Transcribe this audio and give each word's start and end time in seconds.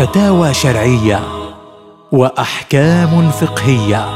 فتاوى 0.00 0.54
شرعية 0.54 1.20
وأحكام 2.12 3.30
فقهية 3.30 4.06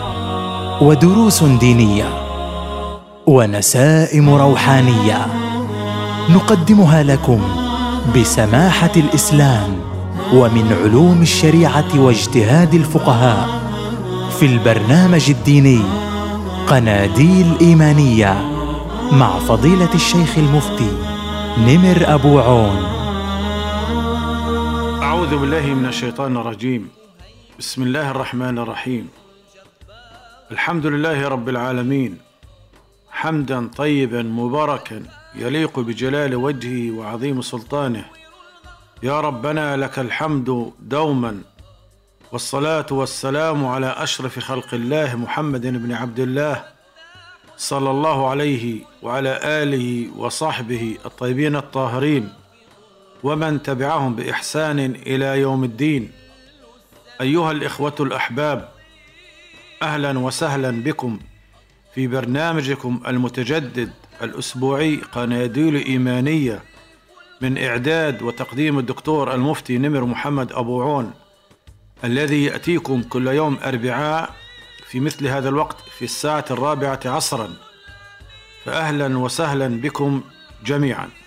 ودروس 0.80 1.44
دينية 1.44 2.08
ونسائم 3.26 4.34
روحانية 4.34 5.26
نقدمها 6.31 7.02
لكم 7.02 7.41
بسماحة 8.16 8.91
الإسلام 8.96 9.76
ومن 10.34 10.76
علوم 10.82 11.22
الشريعة 11.22 12.00
واجتهاد 12.00 12.74
الفقهاء 12.74 13.48
في 14.38 14.46
البرنامج 14.46 15.30
الديني 15.30 15.80
قناديل 16.66 17.52
إيمانية 17.60 18.34
مع 19.12 19.38
فضيلة 19.38 19.94
الشيخ 19.94 20.38
المفتي 20.38 20.90
نمر 21.58 22.14
أبو 22.14 22.40
عون. 22.40 23.04
أعوذ 25.24 25.40
بالله 25.40 25.66
من 25.66 25.86
الشيطان 25.86 26.36
الرجيم. 26.36 26.88
بسم 27.58 27.82
الله 27.82 28.10
الرحمن 28.10 28.58
الرحيم. 28.58 29.08
الحمد 30.50 30.86
لله 30.86 31.28
رب 31.28 31.48
العالمين. 31.48 32.19
حمدا 33.10 33.69
طيبا 33.77 34.23
مباركا 34.23 35.02
يليق 35.34 35.80
بجلال 35.80 36.34
وجهه 36.34 36.91
وعظيم 36.98 37.41
سلطانه. 37.42 38.05
يا 39.02 39.20
ربنا 39.20 39.77
لك 39.77 39.98
الحمد 39.98 40.73
دوما. 40.80 41.42
والصلاة 42.33 42.86
والسلام 42.91 43.66
على 43.66 43.95
أشرف 43.97 44.38
خلق 44.38 44.75
الله 44.75 45.16
محمد 45.16 45.66
بن 45.66 45.92
عبد 45.92 46.20
الله 46.20 46.64
صلى 47.56 47.91
الله 47.91 48.28
عليه 48.28 48.78
وعلى 49.02 49.41
آله 49.42 50.09
وصحبه 50.16 50.98
الطيبين 51.06 51.56
الطاهرين. 51.56 52.44
ومن 53.24 53.62
تبعهم 53.62 54.14
بإحسان 54.14 54.78
إلى 54.78 55.41
يوم 55.41 55.64
الدين. 55.64 56.12
أيها 57.20 57.53
الإخوة 57.53 57.94
الأحباب 58.00 58.69
أهلا 59.83 60.19
وسهلا 60.19 60.70
بكم 60.70 61.19
في 61.94 62.06
برنامجكم 62.06 63.00
المتجدد 63.06 63.91
الأسبوعي 64.22 64.97
قناديل 64.97 65.84
إيمانية 65.84 66.62
من 67.41 67.58
إعداد 67.58 68.22
وتقديم 68.22 68.78
الدكتور 68.78 69.34
المفتي 69.34 69.78
نمر 69.78 70.05
محمد 70.05 70.53
أبو 70.53 70.83
عون 70.83 71.12
الذي 72.05 72.44
يأتيكم 72.44 73.03
كل 73.03 73.27
يوم 73.27 73.59
أربعاء 73.64 74.34
في 74.88 75.00
مثل 75.00 75.27
هذا 75.27 75.48
الوقت 75.48 75.77
في 75.98 76.05
الساعة 76.05 76.44
الرابعة 76.50 77.00
عصرا. 77.05 77.48
فاهلا 78.64 79.19
وسهلا 79.19 79.81
بكم 79.81 80.22
جميعا. 80.64 81.23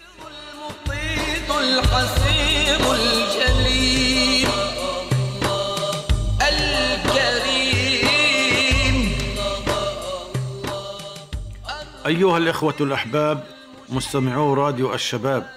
أيها 12.08 12.38
الإخوة 12.38 12.76
الأحباب 12.82 13.44
مستمعو 13.90 14.54
راديو 14.54 14.94
الشباب 14.94 15.50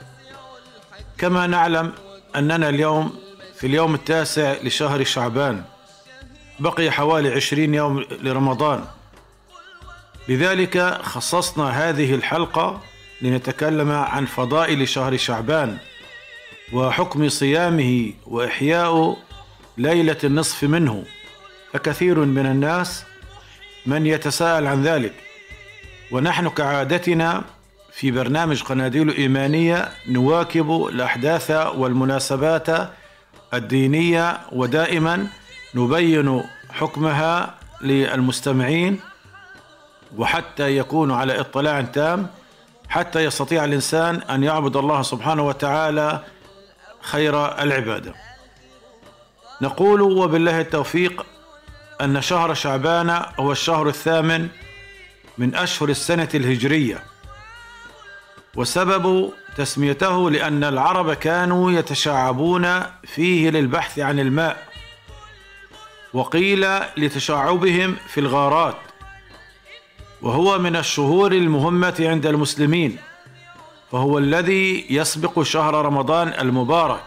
كما 1.18 1.46
نعلم 1.46 1.92
أننا 2.36 2.68
اليوم 2.68 3.14
في 3.56 3.66
اليوم 3.66 3.94
التاسع 3.94 4.54
لشهر 4.62 5.04
شعبان. 5.04 5.62
بقي 6.60 6.90
حوالي 6.90 7.28
عشرين 7.28 7.74
يوم 7.74 8.04
لرمضان. 8.22 8.84
لذلك 10.28 10.98
خصصنا 11.02 11.88
هذه 11.88 12.14
الحلقة 12.14 12.80
لنتكلم 13.22 13.90
عن 13.90 14.26
فضائل 14.26 14.88
شهر 14.88 15.16
شعبان 15.16 15.78
وحكم 16.72 17.28
صيامه 17.28 18.12
وإحياء 18.26 19.16
ليلة 19.78 20.18
النصف 20.24 20.64
منه. 20.64 21.04
فكثير 21.72 22.18
من 22.18 22.46
الناس 22.46 23.04
من 23.86 24.06
يتساءل 24.06 24.66
عن 24.66 24.82
ذلك. 24.82 25.29
ونحن 26.12 26.48
كعادتنا 26.48 27.42
في 27.92 28.10
برنامج 28.10 28.62
قناديل 28.62 29.10
إيمانية 29.10 29.88
نواكب 30.08 30.86
الأحداث 30.86 31.50
والمناسبات 31.50 32.90
الدينية 33.54 34.40
ودائما 34.52 35.26
نبين 35.74 36.42
حكمها 36.70 37.54
للمستمعين 37.82 39.00
وحتى 40.16 40.76
يكونوا 40.76 41.16
على 41.16 41.40
اطلاع 41.40 41.80
تام 41.80 42.26
حتى 42.88 43.24
يستطيع 43.24 43.64
الإنسان 43.64 44.16
أن 44.16 44.44
يعبد 44.44 44.76
الله 44.76 45.02
سبحانه 45.02 45.42
وتعالى 45.46 46.20
خير 47.00 47.62
العبادة. 47.62 48.14
نقول 49.62 50.00
وبالله 50.00 50.60
التوفيق 50.60 51.26
أن 52.00 52.22
شهر 52.22 52.54
شعبان 52.54 53.22
هو 53.40 53.52
الشهر 53.52 53.88
الثامن 53.88 54.48
من 55.40 55.54
أشهر 55.54 55.88
السنة 55.88 56.28
الهجرية 56.34 57.02
وسبب 58.56 59.32
تسميته 59.56 60.30
لأن 60.30 60.64
العرب 60.64 61.12
كانوا 61.12 61.72
يتشعبون 61.72 62.82
فيه 63.04 63.50
للبحث 63.50 63.98
عن 63.98 64.18
الماء 64.20 64.68
وقيل 66.12 66.66
لتشعبهم 66.96 67.96
في 68.08 68.20
الغارات 68.20 68.76
وهو 70.22 70.58
من 70.58 70.76
الشهور 70.76 71.32
المهمة 71.32 71.96
عند 72.00 72.26
المسلمين 72.26 72.96
فهو 73.92 74.18
الذي 74.18 74.86
يسبق 74.90 75.42
شهر 75.42 75.84
رمضان 75.84 76.28
المبارك 76.28 77.02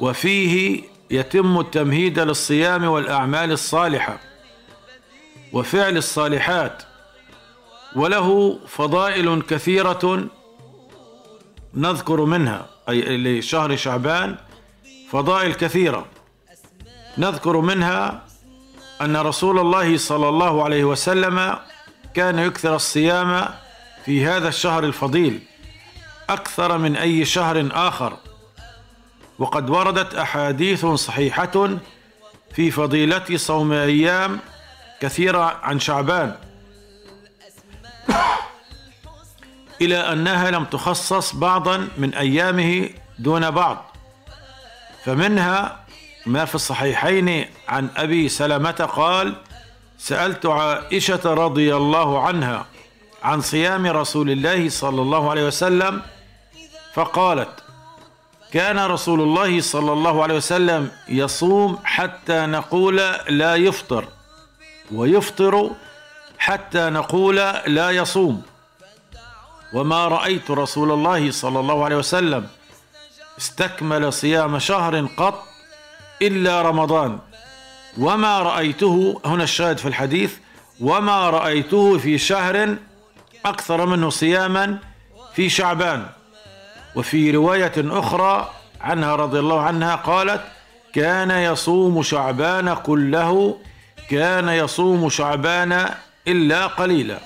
وفيه 0.00 0.82
يتم 1.10 1.60
التمهيد 1.60 2.18
للصيام 2.18 2.84
والأعمال 2.84 3.52
الصالحة 3.52 4.18
وفعل 5.52 5.96
الصالحات 5.96 6.82
وله 7.96 8.58
فضائل 8.68 9.42
كثيرة 9.42 10.26
نذكر 11.74 12.24
منها 12.24 12.66
أي 12.88 13.16
لشهر 13.16 13.76
شعبان 13.76 14.36
فضائل 15.10 15.54
كثيرة. 15.54 16.06
نذكر 17.18 17.60
منها 17.60 18.24
أن 19.00 19.16
رسول 19.16 19.58
الله 19.58 19.96
صلى 19.96 20.28
الله 20.28 20.64
عليه 20.64 20.84
وسلم 20.84 21.58
كان 22.14 22.38
يكثر 22.38 22.76
الصيام 22.76 23.48
في 24.04 24.26
هذا 24.26 24.48
الشهر 24.48 24.84
الفضيل 24.84 25.42
أكثر 26.30 26.78
من 26.78 26.96
أي 26.96 27.24
شهر 27.24 27.68
آخر. 27.72 28.16
وقد 29.38 29.70
وردت 29.70 30.14
أحاديث 30.14 30.86
صحيحة 30.86 31.78
في 32.54 32.70
فضيلة 32.70 33.36
صوم 33.36 33.72
أيام 33.72 34.38
كثيرة 35.00 35.58
عن 35.62 35.80
شعبان. 35.80 36.36
إلى 39.80 39.96
أنها 39.96 40.50
لم 40.50 40.64
تخصص 40.64 41.34
بعضا 41.34 41.88
من 41.98 42.14
أيامه 42.14 42.88
دون 43.18 43.50
بعض. 43.50 43.84
فمنها 45.04 45.84
ما 46.26 46.44
في 46.44 46.54
الصحيحين 46.54 47.46
عن 47.68 47.88
أبي 47.96 48.28
سلمة 48.28 48.70
قال 48.96 49.34
سألت 49.98 50.46
عائشة 50.46 51.34
رضي 51.34 51.76
الله 51.76 52.22
عنها 52.22 52.66
عن 53.22 53.40
صيام 53.40 53.86
رسول 53.86 54.30
الله 54.30 54.68
صلى 54.68 55.02
الله 55.02 55.30
عليه 55.30 55.46
وسلم 55.46 56.02
فقالت 56.94 57.64
كان 58.52 58.78
رسول 58.78 59.20
الله 59.20 59.60
صلى 59.60 59.92
الله 59.92 60.22
عليه 60.22 60.34
وسلم 60.34 60.90
يصوم 61.08 61.78
حتى 61.84 62.46
نقول 62.46 62.96
لا 63.28 63.54
يفطر 63.54 64.08
ويفطر 64.92 65.70
حتى 66.38 66.90
نقول 66.90 67.36
لا 67.66 67.90
يصوم. 67.90 68.42
وما 69.74 70.08
رأيت 70.08 70.50
رسول 70.50 70.92
الله 70.92 71.30
صلى 71.30 71.60
الله 71.60 71.84
عليه 71.84 71.96
وسلم 71.96 72.46
استكمل 73.38 74.12
صيام 74.12 74.58
شهر 74.58 75.06
قط 75.16 75.42
إلا 76.22 76.62
رمضان. 76.62 77.18
وما 77.98 78.38
رأيته 78.38 79.20
هنا 79.24 79.44
الشاهد 79.44 79.78
في 79.78 79.88
الحديث 79.88 80.34
وما 80.80 81.30
رأيته 81.30 81.98
في 81.98 82.18
شهر 82.18 82.76
أكثر 83.46 83.86
منه 83.86 84.10
صياما 84.10 84.78
في 85.34 85.48
شعبان. 85.48 86.06
وفي 86.96 87.30
رواية 87.30 87.72
أخرى 87.76 88.50
عنها 88.80 89.16
رضي 89.16 89.38
الله 89.38 89.60
عنها 89.60 89.94
قالت 89.94 90.40
كان 90.92 91.30
يصوم 91.30 92.02
شعبان 92.02 92.74
كله 92.74 93.58
كان 94.10 94.48
يصوم 94.48 95.10
شعبان 95.10 95.94
إلا 96.28 96.66
قليلا. 96.66 97.18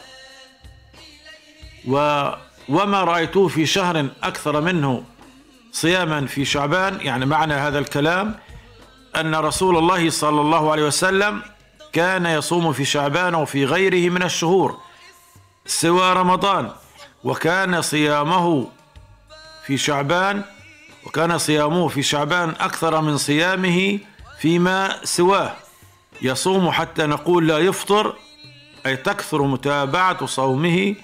و 1.88 2.28
وما 2.68 3.04
رأيته 3.04 3.48
في 3.48 3.66
شهر 3.66 4.08
أكثر 4.22 4.60
منه 4.60 5.04
صياما 5.72 6.26
في 6.26 6.44
شعبان 6.44 7.00
يعني 7.00 7.26
معنى 7.26 7.54
هذا 7.54 7.78
الكلام 7.78 8.34
أن 9.16 9.34
رسول 9.34 9.76
الله 9.76 10.10
صلى 10.10 10.40
الله 10.40 10.72
عليه 10.72 10.82
وسلم 10.82 11.42
كان 11.92 12.26
يصوم 12.26 12.72
في 12.72 12.84
شعبان 12.84 13.34
وفي 13.34 13.64
غيره 13.64 14.10
من 14.10 14.22
الشهور 14.22 14.78
سوى 15.66 16.12
رمضان 16.12 16.70
وكان 17.24 17.82
صيامه 17.82 18.68
في 19.66 19.76
شعبان 19.76 20.42
وكان 21.06 21.38
صيامه 21.38 21.88
في 21.88 22.02
شعبان 22.02 22.48
أكثر 22.60 23.00
من 23.00 23.16
صيامه 23.16 23.98
فيما 24.38 25.04
سواه. 25.04 25.56
يصوم 26.22 26.70
حتى 26.70 27.06
نقول 27.06 27.48
لا 27.48 27.58
يفطر 27.58 28.16
أي 28.88 28.96
تكثر 28.96 29.42
متابعة 29.42 30.26
صومه 30.26 30.94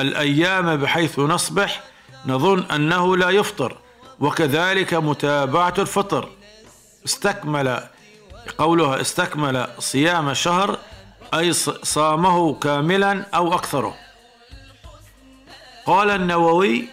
الأيام 0.00 0.76
بحيث 0.76 1.18
نصبح 1.18 1.80
نظن 2.26 2.62
أنه 2.62 3.16
لا 3.16 3.30
يفطر 3.30 3.76
وكذلك 4.20 4.94
متابعة 4.94 5.74
الفطر. 5.78 6.28
استكمل 7.04 7.80
قولها 8.58 9.00
استكمل 9.00 9.66
صيام 9.78 10.34
شهر 10.34 10.78
أي 11.34 11.52
صامه 11.82 12.54
كاملا 12.54 13.26
أو 13.34 13.54
أكثره. 13.54 13.94
قال 15.86 16.10
النووي 16.10 16.84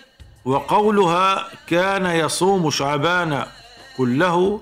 وقولها 0.45 1.47
كان 1.67 2.05
يصوم 2.05 2.69
شعبان 2.69 3.45
كله 3.97 4.61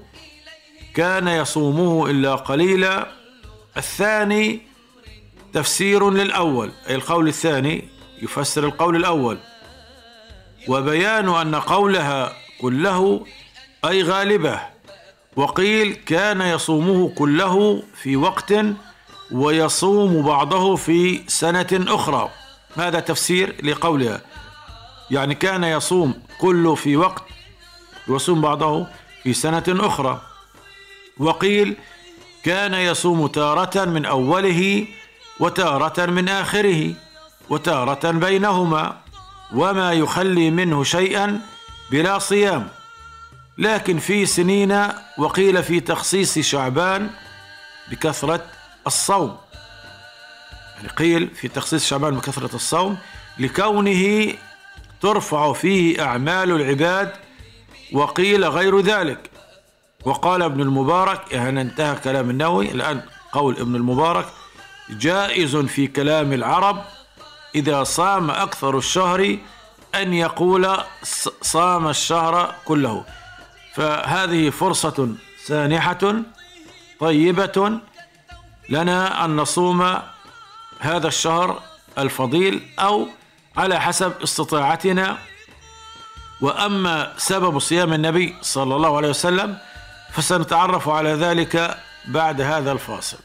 كان 0.96 1.28
يصومه 1.28 2.10
إلا 2.10 2.36
قليلا. 2.36 3.08
الثاني 3.78 4.62
تفسير 5.56 6.10
للأول 6.10 6.72
أي 6.90 6.96
القول 6.96 7.28
الثاني 7.28 7.88
يفسر 8.22 8.66
القول 8.66 8.96
الأول. 8.96 9.38
وبيان 10.68 11.30
أن 11.30 11.56
قولها 11.56 12.34
كله 12.62 13.26
أي 13.86 14.04
غالبه. 14.04 14.60
وقيل 15.36 15.94
كان 15.94 16.42
يصومه 16.42 17.10
كله 17.10 17.84
في 18.02 18.16
وقت 18.16 18.54
ويصوم 19.32 20.22
بعضه 20.22 20.76
في 20.76 21.22
سنة 21.28 21.68
أخرى. 21.74 22.30
هذا 22.76 23.00
تفسير 23.00 23.56
لقولها. 23.64 24.22
يعني 25.12 25.36
كان 25.36 25.64
يصوم 25.64 26.14
كله 26.42 26.76
في 26.76 26.98
وقت 26.98 27.24
ويصوم 28.08 28.42
بعضه 28.42 28.88
في 29.24 29.34
سنة 29.34 29.64
أخرى. 29.68 30.22
وقيل 31.18 31.76
كان 32.44 32.74
يصوم 32.74 33.28
تارة 33.28 33.86
من 33.86 34.06
أوله 34.06 34.88
وتارة 35.40 36.06
من 36.06 36.30
آخره 36.30 36.94
وتارة 37.50 38.12
بينهما 38.12 38.98
وما 39.54 39.94
يخلي 39.94 40.52
منه 40.52 40.84
شيئا 40.84 41.42
بلا 41.92 42.20
صيام. 42.20 42.68
لكن 43.58 44.00
في 44.00 44.26
سنين 44.26 44.88
وقيل 45.18 45.64
في 45.64 45.80
تخصيص 45.80 46.40
شعبان 46.40 47.10
بكثرة 47.92 48.46
الصوم. 48.88 49.38
يعني 50.76 50.88
قيل 50.88 51.28
في 51.28 51.48
تخصيص 51.48 51.86
شعبان 51.86 52.16
بكثرة 52.16 52.56
الصوم 52.56 52.98
لكونه 53.38 54.34
ترفع 55.02 55.54
فيه 55.54 56.02
أعمال 56.06 56.52
العباد 56.52 57.12
وقيل 57.94 58.46
غير 58.46 58.80
ذلك. 58.80 59.30
وقال 60.06 60.42
ابن 60.42 60.62
المبارك 60.62 61.32
يعني 61.32 61.62
انتهى 61.62 61.96
كلام 61.96 62.30
النووي. 62.30 62.72
الآن 62.72 63.02
قول 63.32 63.58
ابن 63.60 63.76
المبارك. 63.76 64.26
جائز 64.90 65.56
في 65.56 65.88
كلام 65.88 66.34
العرب 66.34 66.84
إذا 67.56 67.84
صام 67.84 68.32
أكثر 68.32 68.78
الشهر 68.78 69.38
أن 69.96 70.14
يقول 70.14 70.78
صام 71.42 71.88
الشهر 71.88 72.56
كله. 72.66 73.06
فهذه 73.76 74.50
فرصة 74.50 75.16
سانحة 75.46 76.16
طيبة 77.00 77.80
لنا 78.70 79.26
أن 79.26 79.36
نصوم 79.36 80.00
هذا 80.80 81.08
الشهر 81.08 81.60
الفضيل 81.98 82.62
أو 82.80 83.08
على 83.58 83.82
حسب 83.82 84.14
استطاعتنا. 84.24 85.18
وأما 86.42 87.14
سبب 87.18 87.60
صيام 87.60 87.94
النبي 87.94 88.36
صلى 88.42 88.76
الله 88.76 88.98
عليه 88.98 89.10
وسلم 89.10 89.58
فسنتعرف 90.12 90.90
على 90.90 91.14
ذلك 91.14 91.78
بعد 92.08 92.42
هذا 92.42 92.72
الفاصل. 92.72 93.18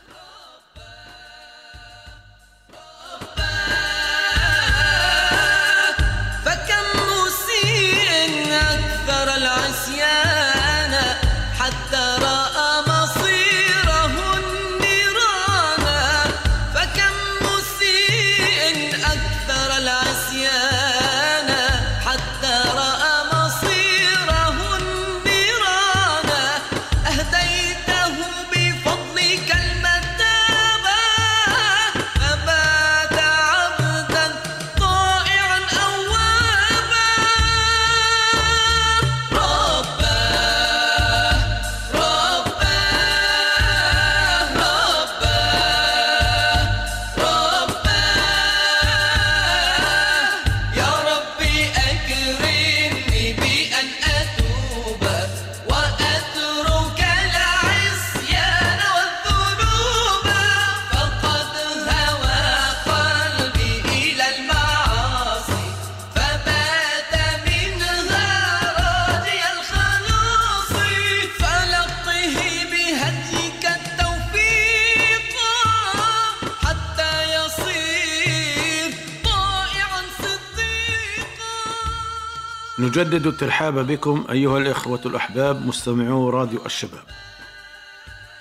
نجدد 82.90 83.26
الترحاب 83.26 83.86
بكم 83.86 84.24
أيها 84.30 84.58
الإخوة 84.58 85.00
الأحباب 85.06 85.66
مستمعو 85.66 86.30
راديو 86.30 86.66
الشباب. 86.66 87.04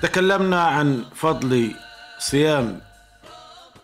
تكلمنا 0.01 0.63
عن 0.63 1.05
فضل 1.15 1.75
صيام 2.19 2.81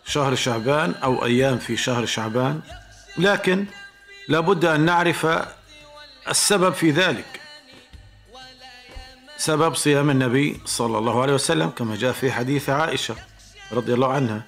شهر 0.06 0.34
شعبان 0.34 0.94
أو 1.02 1.24
أيام 1.24 1.58
في 1.58 1.76
شهر 1.76 2.06
شعبان 2.06 2.60
لكن 3.18 3.66
لابد 4.28 4.64
أن 4.64 4.80
نعرف 4.80 5.26
السبب 6.28 6.74
في 6.74 6.90
ذلك. 6.90 7.40
سبب 9.36 9.74
صيام 9.74 10.10
النبي 10.10 10.60
صلى 10.64 10.98
الله 10.98 11.22
عليه 11.22 11.34
وسلم 11.34 11.70
كما 11.70 11.96
جاء 11.96 12.12
في 12.12 12.32
حديث 12.32 12.70
عائشة 12.70 13.14
رضي 13.72 13.94
الله 13.94 14.12
عنها. 14.12 14.42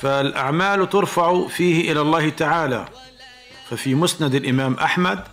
فالأعمال 0.00 0.90
ترفع 0.90 1.46
فيه 1.48 1.92
إلى 1.92 2.00
الله 2.00 2.28
تعالى. 2.28 2.88
ففي 3.72 3.94
مسند 3.94 4.34
الإمام 4.34 4.74
أحمد 4.74 5.24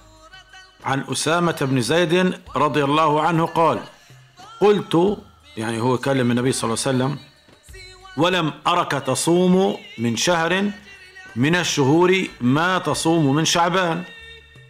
عن 0.84 1.04
أسامة 1.12 1.58
بن 1.62 1.82
زيد 1.82 2.34
رضي 2.56 2.84
الله 2.84 3.22
عنه 3.22 3.46
قال 3.46 3.80
قلت 4.62 5.18
يعني 5.58 5.82
هو 5.82 5.98
كلم 5.98 6.32
النبي 6.32 6.52
صلى 6.52 6.64
الله 6.64 6.84
عليه 6.88 6.98
وسلم 6.98 7.20
ولم 8.18 8.54
أرك 8.68 8.92
تصوم 8.92 9.78
من 9.98 10.16
شهر 10.18 10.72
من 11.36 11.56
الشهور 11.56 12.28
ما 12.42 12.78
تصوم 12.78 13.36
من 13.36 13.46
شعبان. 13.46 14.04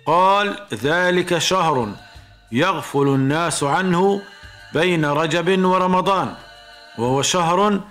قال 0.06 0.56
ذلك 0.74 1.38
شهر 1.38 1.94
يغفل 2.52 3.08
الناس 3.08 3.64
عنه 3.64 4.22
بين 4.74 5.06
رجب 5.06 5.66
ورمضان 5.66 6.34
وهو 6.98 7.22
شهر 7.22 7.82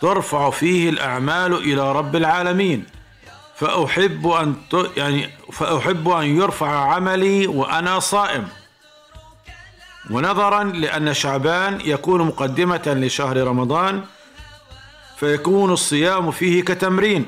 ترفع 0.00 0.50
فيه 0.50 0.90
الأعمال 0.90 1.54
إلى 1.54 1.92
رب 1.92 2.16
العالمين. 2.16 3.01
فأحب 3.62 4.26
أن. 4.26 4.54
يعني 4.96 5.30
فأحب 5.52 6.08
أن 6.08 6.36
يرفع 6.36 6.94
عملي 6.94 7.46
وأنا 7.46 7.98
صائم 7.98 8.48
ونظرا 10.10 10.64
لأن 10.64 11.14
شعبان 11.14 11.80
يكون 11.84 12.22
مقدمة 12.22 12.82
لشهر 12.86 13.36
رمضان 13.36 14.02
فيكون 15.16 15.72
الصيام 15.72 16.30
فيه 16.30 16.64
كتمرين 16.64 17.26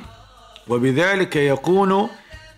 وبذلك 0.69 1.37
يكون 1.37 2.09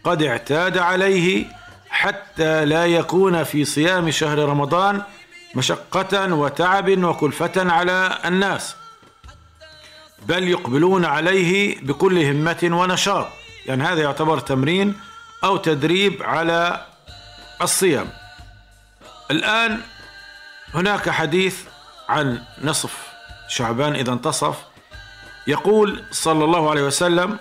قد 0.04 0.22
اعتاد 0.22 0.78
عليه 0.78 1.44
حتى 1.90 2.64
لا 2.64 2.86
يكون 2.86 3.44
في 3.44 3.64
صيام 3.64 4.10
شهر 4.10 4.38
رمضان 4.38 5.02
مشقة 5.54 6.34
وتعب 6.34 7.04
وكلفة 7.04 7.72
على 7.72 8.18
الناس 8.24 8.76
بل 10.28 10.48
يقبلون 10.48 11.04
عليه 11.04 11.80
بكل 11.80 12.18
همة 12.24 12.68
ونشاط 12.72 13.26
يعني 13.66 13.84
هذا 13.84 14.02
يعتبر 14.02 14.38
تمرين 14.38 15.00
أو 15.44 15.56
تدريب 15.56 16.22
على 16.22 16.86
الصيام. 17.62 18.08
الآن 19.30 19.80
هناك 20.74 21.10
حديث 21.10 21.56
عن 22.08 22.42
نصف 22.62 22.96
شعبان 23.48 23.94
إذا 23.94 24.12
انتصف. 24.12 24.56
يقول 25.46 26.04
صلى 26.10 26.44
الله 26.44 26.70
عليه 26.70 26.82
وسلم 26.82 27.38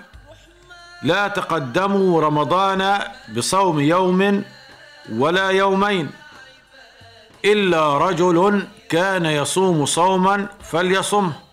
لا 1.03 1.27
تقدموا 1.27 2.21
رمضان 2.21 2.99
بصوم 3.37 3.79
يوم 3.79 4.43
ولا 5.11 5.49
يومين 5.49 6.11
إلا 7.45 7.97
رجل 7.97 8.67
كان 8.89 9.25
يصوم 9.25 9.85
صوما 9.85 10.47
فليصمه. 10.63 11.44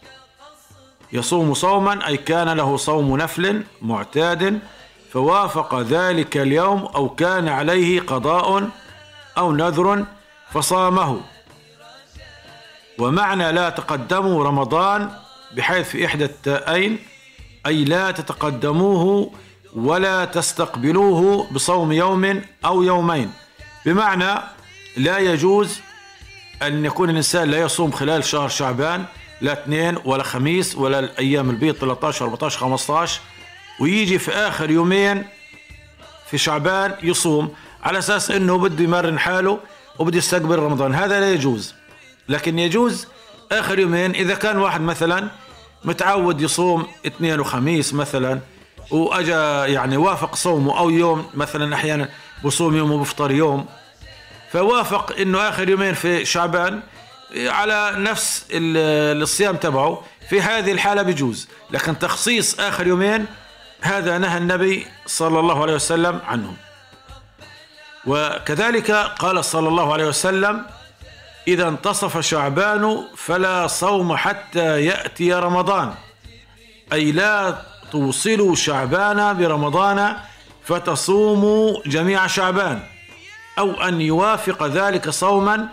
يصوم 1.13 1.55
صوما 1.55 2.07
أي 2.07 2.17
كان 2.17 2.49
له 2.49 2.77
صوم 2.77 3.17
نفل 3.17 3.63
معتاد 3.83 4.61
فوافق 5.13 5.81
ذلك 5.81 6.37
اليوم 6.37 6.85
أو 6.85 7.09
كان 7.09 7.49
عليه 7.49 8.01
قضاء 8.01 8.69
أو 9.39 9.53
نذر 9.53 10.05
فصامه. 10.53 11.21
ومعنى 12.99 13.53
لا 13.53 13.71
تقدموا 13.71 14.45
رمضان 14.45 15.11
بحيث 15.57 15.89
في 15.89 16.07
إحدى 16.07 16.25
التائين 16.25 16.99
أي 17.67 17.85
لا 17.85 18.11
تتقدموه 18.11 19.33
ولا 19.77 20.25
تستقبلوه 20.25 21.47
بصوم 21.53 21.93
يوم 21.93 22.43
أو 22.65 22.83
يومين. 22.83 23.33
بمعنى 23.87 24.41
لا 24.97 25.19
يجوز 25.19 25.81
أن 26.63 26.85
يكون 26.85 27.11
الإنسان 27.11 27.51
لا 27.51 27.59
يصوم 27.59 27.91
خلال 27.91 28.25
شهر 28.25 28.49
شعبان 28.49 29.05
لا 29.43 29.53
اثنين 29.53 29.99
ولا 30.05 30.23
خميس 30.23 30.77
ولا 30.77 30.99
الأيام 30.99 31.51
البيض 31.51 31.75
13 31.75 32.25
14 32.25 32.59
15 32.59 33.21
ويجي 33.81 34.19
في 34.19 34.31
آخر 34.31 34.71
يومين 34.71 35.25
في 36.31 36.39
شعبان 36.39 36.95
يصوم 37.03 37.55
على 37.83 37.99
أساس 37.99 38.31
أنه 38.31 38.59
بده 38.59 38.85
يمرن 38.85 39.19
حاله 39.19 39.59
وبده 39.99 40.19
يستقبل 40.19 40.59
رمضان. 40.59 40.95
هذا 40.95 41.21
لا 41.21 41.33
يجوز. 41.33 41.75
لكن 42.29 42.59
يجوز 42.59 43.07
آخر 43.53 43.79
يومين 43.79 44.11
إذا 44.11 44.35
كان 44.35 44.59
واحد 44.59 44.81
مثلا 44.81 45.29
متعود 45.85 46.41
يصوم 46.41 46.87
اثنين 47.07 47.41
وخميس 47.41 47.95
مثلا 47.95 48.41
وأجا 48.91 49.67
يعني 49.67 49.97
وافق 49.97 50.35
صومه 50.35 50.79
أو 50.79 50.91
يوم 50.91 51.27
مثلا 51.35 51.75
أحيانا 51.75 52.09
بصوم 52.45 52.77
يوم 52.77 52.93
وبفطر 52.93 53.31
يوم 53.31 53.67
فوافق 54.53 55.17
إنه 55.19 55.49
آخر 55.49 55.69
يومين 55.69 55.95
في 55.95 56.25
شعبان 56.25 56.83
على 57.37 57.93
نفس 57.97 58.45
ال- 58.51 59.23
الصيام 59.23 59.57
تبعه 59.57 60.03
في 60.31 60.41
هذه 60.41 60.73
الحالة 60.73 61.03
بجوز. 61.03 61.49
لكن 61.71 61.99
تخصيص 61.99 62.61
آخر 62.61 62.87
يومين 62.87 63.27
هذا 63.81 64.19
نهى 64.19 64.39
النبي 64.39 64.87
صلى 65.07 65.41
الله 65.41 65.63
عليه 65.63 65.75
وسلم 65.75 66.21
عنه 66.27 66.55
وكذلك 68.07 68.91
قال 68.91 69.45
صلى 69.45 69.69
الله 69.69 69.93
عليه 69.93 70.07
وسلم 70.07 70.67
إذا 71.49 71.69
انتصف 71.69 72.19
شعبان 72.21 73.05
فلا 73.17 73.67
صوم 73.67 74.17
حتى 74.17 74.85
يأتي 74.85 75.33
رمضان. 75.35 75.95
أي 76.93 77.13
لا 77.13 77.63
توصلوا 77.93 78.55
شعبان 78.55 79.37
برمضان 79.37 80.17
فتصوموا 80.65 81.77
جميع 81.87 82.27
شعبان 82.27 82.83
أو 83.59 83.83
أن 83.83 84.01
يوافق 84.01 84.67
ذلك 84.67 85.11
صوما 85.11 85.69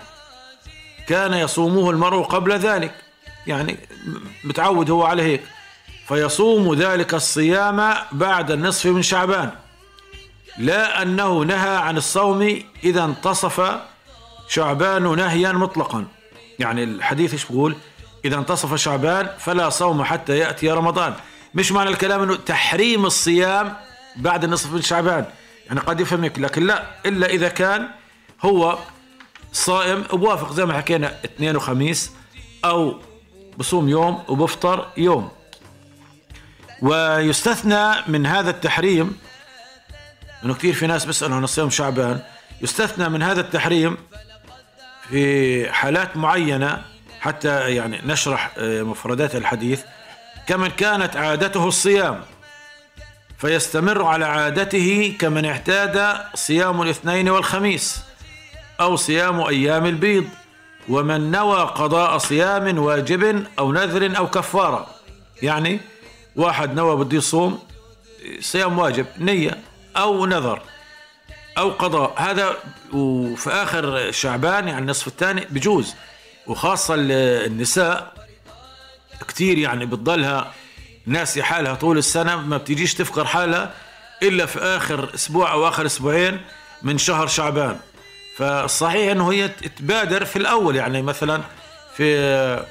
كان 1.10 1.34
يصومه 1.34 1.90
المرء 1.90 2.22
قبل 2.22 2.54
ذلك. 2.54 2.94
يعني 3.48 3.78
متعود 4.44 4.90
هو 4.90 5.04
على 5.04 5.24
هيك. 5.24 5.42
فيصوم 6.08 6.74
ذلك 6.74 7.14
الصيام 7.14 7.94
بعد 8.12 8.52
النصف 8.52 8.86
من 8.86 9.02
شعبان. 9.02 9.52
لا 10.58 11.02
أنه 11.02 11.40
نهى 11.40 11.76
عن 11.78 11.98
الصوم 11.98 12.64
إذا 12.84 13.04
انتصف 13.04 13.80
شعبان 14.48 15.16
نهيا 15.16 15.52
مطلقا. 15.52 16.06
يعني 16.60 16.84
الحديث 16.84 17.34
إيش 17.34 17.46
بيقول؟ 17.46 17.76
إذا 18.26 18.36
انتصف 18.36 18.76
شعبان 18.76 19.30
فلا 19.40 19.70
صوم 19.70 20.04
حتى 20.04 20.38
يأتي 20.38 20.72
رمضان. 20.72 21.14
مش 21.54 21.72
معنى 21.72 21.90
الكلام 21.90 22.22
أنه 22.22 22.36
تحريم 22.36 23.06
الصيام 23.06 23.74
بعد 24.16 24.44
النصف 24.44 24.74
من 24.74 24.82
شعبان. 24.82 25.26
يعني 25.68 25.80
قد 25.80 26.00
يفهمك 26.00 26.40
لكن 26.40 26.66
لا 26.66 26.84
إلا 27.06 27.28
إذا 27.28 27.48
كان 27.48 27.90
هو 28.42 28.78
صائم 29.54 30.04
وبوافق 30.14 30.54
زي 30.54 30.66
ما 30.66 30.78
حكينا 30.78 31.16
اثنين 31.26 31.56
وخميس 31.56 32.12
أو 32.66 33.00
بصوم 33.58 33.90
يوم 33.90 34.24
وبفطر 34.28 34.88
يوم. 34.98 35.32
ويستثنى 36.82 37.92
من 38.08 38.26
هذا 38.26 38.50
التحريم 38.50 39.18
انه 40.44 40.54
كثير 40.54 40.74
في 40.74 40.88
ناس 40.88 41.06
بيسألوا 41.06 41.36
عن 41.36 41.46
صيام 41.46 41.70
شعبان 41.70 42.22
يستثنى 42.62 43.10
من 43.10 43.24
هذا 43.24 43.42
التحريم 43.42 43.98
في 45.10 45.72
حالات 45.72 46.18
معينة 46.18 46.82
حتى 47.20 47.76
يعني 47.76 48.02
نشرح 48.06 48.52
آه، 48.58 48.82
مفردات 48.82 49.36
الحديث 49.36 49.84
كمن 50.48 50.68
كانت 50.68 51.16
عادته 51.16 51.68
الصيام. 51.68 52.22
فيستمر 53.38 54.04
على 54.04 54.26
عادته 54.26 55.16
كمن 55.20 55.46
اعتاد 55.46 56.18
صيام 56.36 56.82
الاثنين 56.82 57.30
والخميس. 57.30 58.09
أو 58.80 58.96
صيام 58.96 59.42
أيام 59.42 59.86
البيض. 59.86 60.26
ومن 60.90 61.32
نوى 61.32 61.60
قضاء 61.62 62.18
صيام 62.18 62.78
واجب 62.80 63.46
أو 63.60 63.72
نذر 63.72 64.18
أو 64.18 64.30
كفارة. 64.30 64.88
يعني 65.42 65.80
واحد 66.36 66.76
نوى 66.76 66.96
بده 66.96 67.18
يصوم 67.18 67.60
صيام 68.40 68.80
واجب 68.80 69.06
نية 69.18 69.58
أو 69.98 70.26
نذر 70.26 70.62
أو 71.58 71.70
قضاء. 71.70 72.14
هذا 72.18 72.56
وفي 72.94 73.50
آخر 73.50 74.12
شعبان 74.12 74.68
يعني 74.68 74.82
النصف 74.82 75.08
الثاني 75.08 75.48
بجوز. 75.50 75.96
وخاصة 76.48 76.94
ال- 76.94 77.12
النساء 77.48 78.14
كتير 79.28 79.58
يعني 79.58 79.86
بتضلها 79.86 80.52
ناسي 81.06 81.44
حالها 81.44 81.74
طول 81.74 81.98
السنة 81.98 82.36
ما 82.36 82.58
بتجيش 82.58 82.94
تفكر 82.94 83.26
حالها 83.26 83.74
إلا 84.24 84.46
في 84.46 84.60
آخر 84.60 85.10
أسبوع 85.16 85.52
أو 85.52 85.68
آخر 85.68 85.86
أسبوعين 85.86 86.42
من 86.82 86.98
شهر 86.98 87.28
شعبان. 87.28 87.80
فالصحيح 88.40 89.12
أنه 89.12 89.32
هي 89.32 89.48
تبادر 89.48 90.26
في 90.26 90.36
الأول 90.36 90.76
يعني 90.76 91.02
مثلا 91.02 91.42
في 91.96 92.66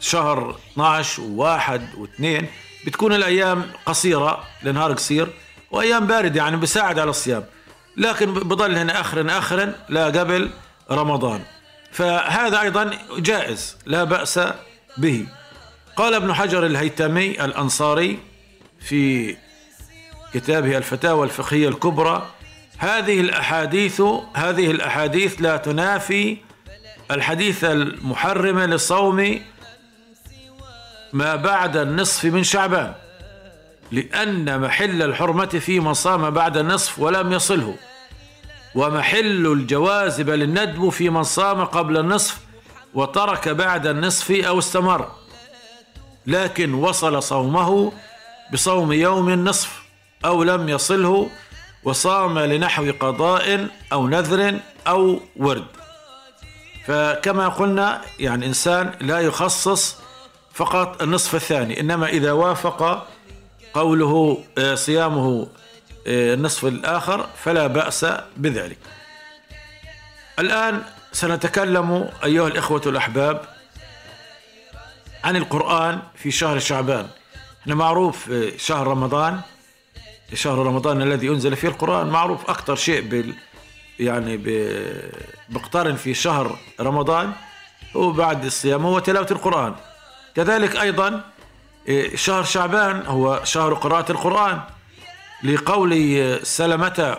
شهر 0.00 0.56
12 0.72 1.22
وواحد 1.22 1.88
واثنين 1.98 2.46
بتكون 2.86 3.12
الأيام 3.12 3.72
قصيرة 3.86 4.44
لنهار 4.62 4.92
قصير 4.92 5.28
وأيام 5.70 6.06
باردة 6.06 6.42
يعني 6.42 6.56
بساعد 6.56 6.98
على 6.98 7.10
الصيام. 7.10 7.44
لكن 7.96 8.34
بضل 8.34 8.76
هنا 8.76 9.00
أخرا 9.00 9.38
أخرا 9.38 9.74
لا 9.88 10.04
قبل 10.06 10.50
رمضان. 10.90 11.40
فهذا 11.92 12.60
أيضا 12.60 12.90
جائز 13.18 13.76
لا 13.86 14.04
بأس 14.04 14.40
به. 14.96 15.26
قال 15.96 16.14
ابن 16.14 16.34
حجر 16.34 16.66
الهيتمي 16.66 17.44
الأنصاري 17.44 18.18
في 18.80 19.36
كتابه 20.34 20.76
الفتاوى 20.76 21.24
الفقهية 21.24 21.68
الكبرى 21.68 22.26
هذه 22.78 23.20
الأحاديث 23.20 24.02
هذه 24.34 24.70
الأحاديث 24.70 25.42
لا 25.42 25.56
تنافي 25.56 26.36
الحديث 27.10 27.64
المحرم 27.64 28.58
للصوم 28.58 29.40
ما 31.12 31.36
بعد 31.36 31.76
النصف 31.76 32.24
من 32.24 32.42
شعبان 32.42 32.94
لأن 33.92 34.60
محل 34.60 35.02
الحرمة 35.02 35.46
في 35.46 35.80
من 35.80 35.94
صام 35.94 36.30
بعد 36.30 36.56
النصف 36.56 36.98
ولم 36.98 37.32
يصله 37.32 37.74
ومحل 38.74 39.46
الجواز 39.46 40.20
بل 40.20 40.42
الندب 40.42 40.88
في 40.88 41.10
من 41.10 41.22
صام 41.22 41.64
قبل 41.64 41.96
النصف 41.96 42.38
وترك 42.94 43.48
بعد 43.48 43.86
النصف 43.86 44.30
أو 44.30 44.58
استمر 44.58 45.10
لكن 46.26 46.74
وصل 46.74 47.22
صومه 47.22 47.92
بصوم 48.52 48.92
يوم 48.92 49.28
النصف 49.28 49.82
أو 50.24 50.42
لم 50.42 50.68
يصله 50.68 51.30
وصام 51.84 52.38
لنحو 52.38 52.92
قضاء 53.00 53.68
أو 53.92 54.08
نذر 54.08 54.58
أو 54.86 55.20
ورد. 55.36 55.66
فكما 56.86 57.48
قلنا 57.48 58.00
يعني 58.18 58.46
إنسان 58.46 58.92
لا 59.00 59.20
يخصص 59.20 59.96
فقط 60.54 61.02
النصف 61.02 61.34
الثاني 61.34 61.80
إنما 61.80 62.06
إذا 62.06 62.32
وافق 62.32 63.06
قوله 63.74 64.44
آه، 64.58 64.74
صيامه 64.74 65.46
آه، 66.06 66.34
النصف 66.34 66.64
الآخر 66.64 67.26
فلا 67.44 67.66
بأس 67.66 68.06
بذلك. 68.36 68.78
الآن 70.38 70.82
سنتكلم 71.12 72.10
أيها 72.24 72.48
الإخوة 72.48 72.82
الأحباب 72.86 73.44
عن 75.24 75.36
القرآن 75.36 76.02
في 76.14 76.30
شهر 76.30 76.58
شعبان. 76.58 77.06
إحنا 77.62 77.74
معروف 77.74 78.30
آه، 78.30 78.52
شهر 78.56 78.86
رمضان 78.86 79.40
شهر 80.34 80.58
رمضان 80.58 81.02
الذي 81.02 81.28
أنزل 81.28 81.56
فيه 81.56 81.68
القرآن 81.68 82.06
معروف 82.06 82.50
أكثر 82.50 82.76
شيء 82.76 83.00
بال 83.00 83.34
يعني 83.98 84.40
بقترن 85.48 85.96
في 85.96 86.14
شهر 86.14 86.56
رمضان 86.80 87.32
وبعد 87.94 88.44
الصيام 88.44 88.86
هو 88.86 88.98
تلاوة 88.98 89.26
القرآن. 89.30 89.74
كذلك 90.36 90.76
أيضا 90.76 91.24
إيه، 91.88 92.16
شهر 92.16 92.44
شعبان 92.44 93.06
هو 93.06 93.40
شهر 93.44 93.74
قراءة 93.74 94.12
القرآن 94.12 94.60
لقول 95.42 95.92
سلمة 96.42 97.18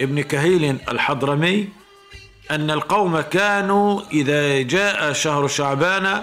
ابن 0.00 0.22
كهيل 0.22 0.78
الحضرمي 0.88 1.68
أن 2.50 2.70
القوم 2.70 3.20
كانوا 3.20 4.00
إذا 4.12 4.62
جاء 4.62 5.12
شهر 5.12 5.48
شعبان 5.48 6.22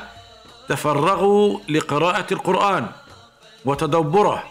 تفرغوا 0.69 1.59
لقراءة 1.69 2.33
القرآن 2.33 2.87
وتدبره. 3.65 4.43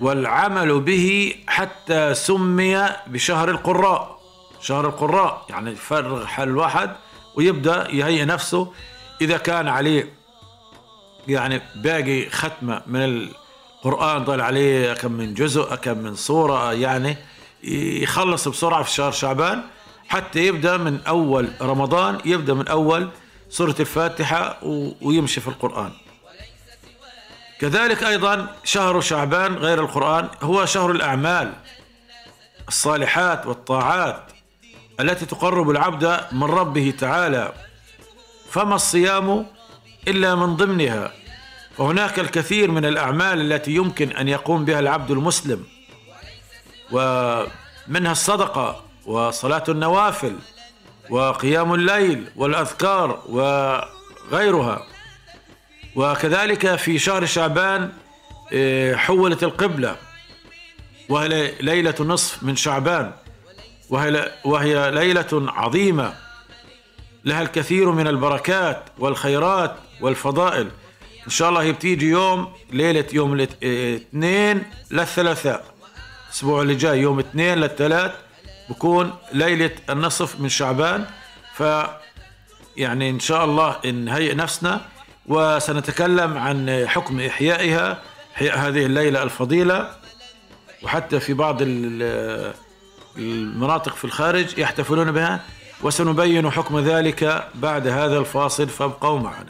والعمل 0.00 0.80
به 0.80 1.34
حتى 1.46 2.14
سمي 2.14 2.88
بشهر 3.06 3.50
القراء. 3.50 4.20
شهر 4.60 4.86
القراء 4.86 5.46
يعني 5.50 5.70
يفرغ 5.70 6.24
حال 6.26 6.56
واحد 6.56 6.90
ويبدأ 7.34 7.88
يهيئ 7.90 8.24
نفسه. 8.24 8.72
إذا 9.20 9.36
كان 9.36 9.68
عليه 9.68 10.12
يعني 11.28 11.60
باقي 11.76 12.30
ختمة 12.30 12.82
من 12.86 13.04
القرآن 13.84 14.24
ضل 14.24 14.40
عليه 14.40 14.92
كم 14.94 15.12
من 15.12 15.34
جزء 15.34 15.74
كم 15.74 15.98
من 15.98 16.14
سورة 16.14 16.72
يعني 16.72 17.16
يخلص 18.02 18.48
بسرعة 18.48 18.82
في 18.82 18.90
شهر 18.90 19.12
شعبان 19.12 19.62
حتى 20.08 20.46
يبدأ 20.46 20.76
من 20.76 21.00
أول 21.08 21.48
رمضان 21.62 22.18
يبدأ 22.24 22.54
من 22.54 22.68
أول 22.68 23.08
سورة 23.50 23.74
الفاتحة 23.80 24.58
و- 24.62 24.90
ويمشي 25.02 25.40
في 25.40 25.48
القرآن. 25.48 25.90
كذلك 27.60 28.02
أيضا 28.02 28.56
شهر 28.64 29.00
شعبان 29.00 29.54
غير 29.54 29.80
القرآن 29.80 30.28
هو 30.42 30.66
شهر 30.66 30.90
الأعمال 30.90 31.52
الصالحات 32.68 33.46
والطاعات 33.46 34.22
التي 35.00 35.26
تقرب 35.26 35.70
العبد 35.70 36.20
من 36.32 36.44
ربه 36.44 36.94
تعالى. 36.98 37.52
فما 38.50 38.74
الصيام 38.74 39.46
إلا 40.08 40.34
من 40.34 40.56
ضمنها؟ 40.56 41.12
وهناك 41.78 42.18
الكثير 42.18 42.70
من 42.70 42.84
الأعمال 42.84 43.52
التي 43.52 43.70
يمكن 43.70 44.10
أن 44.10 44.28
يقوم 44.28 44.64
بها 44.64 44.78
العبد 44.78 45.10
المسلم 45.10 45.64
ومنها 46.92 48.12
الصدقة 48.12 48.82
وصلاة 49.06 49.64
النوافل 49.68 50.36
وقيام 51.10 51.74
الليل 51.74 52.30
والأذكار 52.36 53.22
وغيرها. 53.28 54.89
وكذلك 55.96 56.74
في 56.76 56.98
شهر 56.98 57.26
شعبان 57.26 57.92
آه، 58.52 58.94
حولت 58.94 59.42
القبلة 59.42 59.96
وهي 61.08 61.52
ليلة 61.60 61.94
نصف 62.00 62.42
من 62.42 62.56
شعبان 62.56 63.12
وهي, 63.90 64.32
وهي 64.44 64.90
ليلة 64.90 65.26
عظيمة 65.32 66.14
لها 67.24 67.42
الكثير 67.42 67.90
من 67.90 68.06
البركات 68.06 68.84
والخيرات 68.98 69.76
والفضائل. 70.00 70.68
إن 71.26 71.30
شاء 71.30 71.48
الله 71.48 71.62
هي 71.62 71.72
بتيجي 71.72 72.08
يوم 72.08 72.52
ليلة 72.72 73.04
يوم 73.12 73.32
الاثنين 73.34 74.62
للثلاثاء. 74.90 75.64
الأسبوع 76.26 76.62
اللي 76.62 76.74
جاي 76.74 77.00
يوم 77.00 77.18
اثنين 77.18 77.58
للثلاث 77.58 78.12
بكون 78.68 79.14
ليلة 79.32 79.70
النصف 79.90 80.40
من 80.40 80.48
شعبان. 80.48 81.06
ف 81.54 81.62
يعني 82.76 83.10
إن 83.10 83.20
شاء 83.20 83.44
الله 83.44 83.76
نهيئ 83.90 84.34
نفسنا 84.34 84.80
وسنتكلم 85.26 86.38
عن 86.38 86.84
حكم 86.88 87.20
إحيائها 87.20 87.98
إحياء 88.36 88.58
هذه 88.58 88.86
الليلة 88.86 89.22
الفضيلة. 89.22 89.90
وحتى 90.82 91.20
في 91.20 91.32
بعض 91.34 91.58
ال- 91.62 92.52
المناطق 93.16 93.94
في 93.96 94.04
الخارج 94.04 94.58
يحتفلون 94.58 95.12
بها. 95.12 95.40
وسنبين 95.82 96.50
حكم 96.50 96.78
ذلك 96.78 97.48
بعد 97.54 97.86
هذا 97.86 98.18
الفاصل 98.18 98.68
فابقوا 98.68 99.18
معنا. 99.18 99.46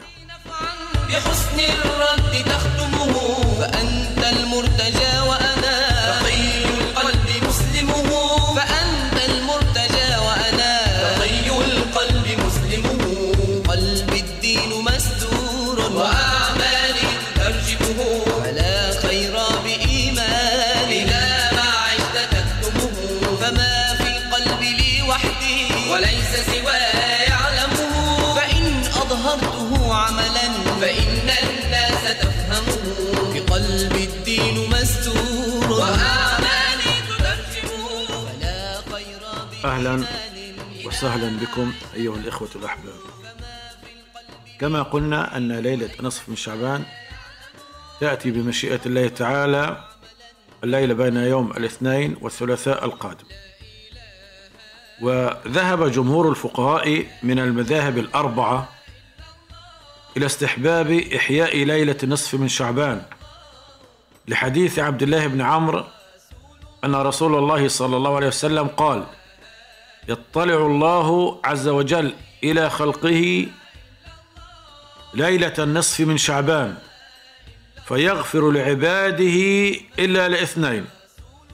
بحسن 1.09 1.59
الرد 1.61 2.45
تختمه 2.45 3.13
فأنت 3.61 4.25
المرتجى. 4.37 5.00
وحدي. 25.11 25.91
وليس 25.91 26.33
سواي 26.47 27.27
يعلمه 27.29 28.35
فإن 28.35 28.65
أظهرته 29.03 29.95
عملا. 29.95 30.49
فإن 30.81 31.29
الناس 31.43 32.03
تفهمه 32.21 33.33
في 33.33 33.41
قلب 33.41 33.97
الدين 33.97 34.71
مستور. 34.71 35.73
وأعمالي 35.73 36.93
تترجمه 37.09 38.07
فلا 38.07 38.81
خير 38.93 39.23
أهلا 39.65 40.05
وسهلا 40.85 41.39
بكم 41.41 41.73
أيها 41.95 42.17
الإخوة 42.17 42.51
الأحباب. 42.55 43.01
كما 44.61 44.83
قلنا 44.83 45.37
أن 45.37 45.53
ليلة 45.53 45.91
نصف 46.01 46.29
من 46.29 46.37
شعبان 46.37 46.85
تأتي 48.01 48.31
بمشيئة 48.31 48.81
الله 48.87 49.09
تعالى. 49.09 49.85
الليلة 50.65 50.95
بين 50.95 51.17
يوم 51.17 51.53
الاثنين 51.53 52.17
والثلاثاء 52.21 52.85
القادم. 52.85 53.25
وذهب 55.01 55.91
جمهور 55.91 56.31
الفقهاء 56.31 57.07
من 57.23 57.39
المذاهب 57.39 57.99
الأربعة 57.99 58.69
إلى 60.17 60.27
استحباب 60.27 60.91
إحياء 61.17 61.57
ليلة 61.57 61.97
نصف 62.05 62.35
من 62.35 62.49
شعبان 62.49 63.03
لحديث 64.29 64.79
عبد 64.79 65.03
الله 65.03 65.27
بن 65.27 65.41
عمرو 65.41 65.85
أن 66.85 66.95
رسول 66.95 67.35
الله 67.35 67.69
صلى 67.69 67.97
الله 67.97 68.17
عليه 68.17 68.27
وسلم 68.27 68.69
قال 68.69 69.05
يطلع 70.09 70.55
الله 70.55 71.41
عز 71.45 71.69
وجل 71.69 72.15
إلى 72.45 72.71
خلقه 72.71 73.47
ليلة 75.15 75.55
النصف 75.59 76.01
من 76.01 76.17
شعبان 76.17 76.75
فيغفر 77.87 78.51
لعباده 78.51 79.71
إلا 79.99 80.29
لإثنين. 80.29 80.87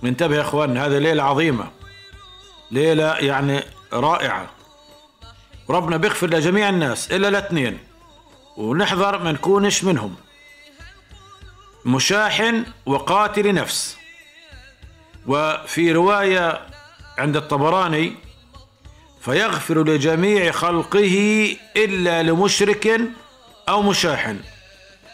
انتبه 0.04 0.36
يا 0.36 0.40
أخوان 0.40 0.76
هذه 0.76 0.98
ليلة 0.98 1.22
عظيمة. 1.22 1.75
ليلة 2.70 3.14
يعني 3.14 3.62
رائعة. 3.92 4.50
ربنا 5.70 5.96
بيغفر 5.96 6.26
لجميع 6.26 6.68
الناس 6.68 7.12
إلا 7.12 7.30
لاثنين. 7.30 7.78
ونحذر 8.56 9.18
ما 9.18 9.32
نكونش 9.32 9.84
منهم. 9.84 10.14
مشاحن 11.84 12.64
وقاتل 12.86 13.54
نفس. 13.54 13.96
وفي 15.26 15.92
رواية 15.92 16.66
عند 17.18 17.36
الطبراني 17.36 18.12
فيغفر 19.20 19.84
لجميع 19.84 20.52
خلقه 20.52 21.56
إلا 21.76 22.22
لمشرك 22.22 23.00
أو 23.68 23.82
مشاحن. 23.82 24.40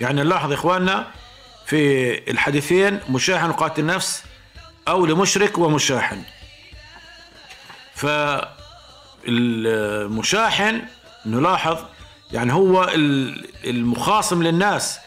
يعني 0.01 0.23
نلاحظ 0.23 0.53
إخواننا 0.53 1.07
في 1.67 2.31
الحديثين 2.31 3.01
مشاحن 3.09 3.51
وقاتل 3.51 3.87
نفس 3.87 4.25
أو 4.88 5.07
لمشرك 5.07 5.59
ومشاحن. 5.59 6.23
فالمشاحن 9.27 10.83
نلاحظ 11.27 11.79
يعني 12.33 12.53
هو 12.53 12.85
ال- 12.85 13.47
المخاصم 13.65 14.43
للناس 14.43 14.99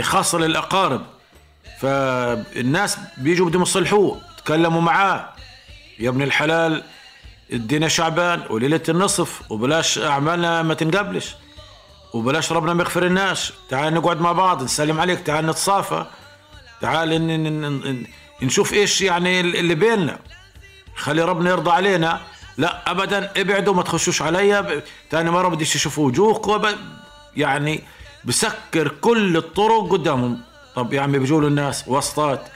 خاصة 0.00 0.38
للأقارب. 0.38 1.02
فالناس 1.80 2.96
بيجوا 3.16 3.46
بدهم 3.48 3.62
يصلحوه 3.62 4.20
تكلموا 4.44 4.80
معاه. 4.80 5.28
يا 5.98 6.08
ابن 6.08 6.22
الحلال 6.22 6.82
ادينا 7.52 7.88
شعبان 7.88 8.42
وليلة 8.50 8.80
النصف 8.88 9.52
وبلاش 9.52 9.98
أعمالنا 9.98 10.62
ما 10.62 10.74
تنقبلش. 10.74 11.36
وبلاش 12.14 12.52
ربنا 12.52 12.74
ما 12.74 12.82
يغفر 12.82 13.06
الناس. 13.06 13.52
تعال 13.68 13.94
نقعد 13.94 14.20
مع 14.20 14.32
بعض 14.32 14.62
نسلم 14.62 15.00
عليك 15.00 15.20
تعال 15.20 15.46
نتصافى. 15.46 16.06
تعال 16.80 17.08
نشوف 18.42 18.72
إيش 18.72 19.02
يعني 19.02 19.40
اللي 19.40 19.74
بيننا. 19.74 20.18
خلي 21.02 21.22
ربنا 21.22 21.50
يرضى 21.50 21.70
علينا. 21.70 22.20
لا 22.58 22.90
ابدا 22.90 23.32
ابعدوا 23.36 23.74
ما 23.74 23.82
تخشوش 23.82 24.22
عليا. 24.22 24.82
تاني 25.10 25.30
مرة 25.30 25.48
بديش 25.48 25.76
يشوفوا 25.76 26.06
وجوهكم. 26.06 26.76
يعني 27.36 27.82
بسكر 28.24 28.88
كل 28.88 29.36
الطرق 29.36 29.88
قدامهم. 29.90 30.40
طب 30.76 30.92
يا 30.92 31.00
عمي 31.00 31.18
بيجوا 31.18 31.40
الناس 31.40 31.84
واسطات 31.86 32.48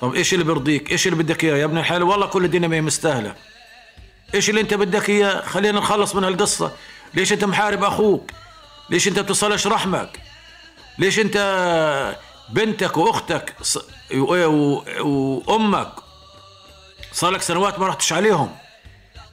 طب 0.00 0.14
إيش 0.14 0.32
اللي 0.32 0.44
بيرضيك؟ 0.44 0.92
إيش 0.92 1.06
اللي 1.06 1.22
بدك 1.22 1.44
إياه؟ 1.44 1.56
يا 1.56 1.64
ابن 1.64 1.78
الحلال 1.78 2.02
والله 2.02 2.26
كل 2.26 2.44
الدنيا 2.44 2.68
ما 2.68 2.76
هي 2.76 2.80
مستاهلة. 2.80 3.34
إيش 4.34 4.50
اللي 4.50 4.60
أنت 4.60 4.74
بدك 4.74 5.10
إياه؟ 5.10 5.40
خلينا 5.40 5.78
نخلص 5.78 6.14
من 6.14 6.24
هالقصة. 6.24 6.72
ليش 7.14 7.32
أنت 7.32 7.44
محارب 7.44 7.84
أخوك؟ 7.84 8.30
ليش 8.90 9.08
أنت 9.08 9.18
بتصلش 9.18 9.66
رحمك؟ 9.66 10.20
ليش 10.98 11.18
أنت 11.18 11.36
بنتك 12.48 12.96
وأختك 12.96 13.54
وأمك 15.00 15.92
صار 17.12 17.30
لك 17.30 17.42
سنوات 17.42 17.78
ما 17.78 17.86
رحتش 17.86 18.12
عليهم. 18.12 18.50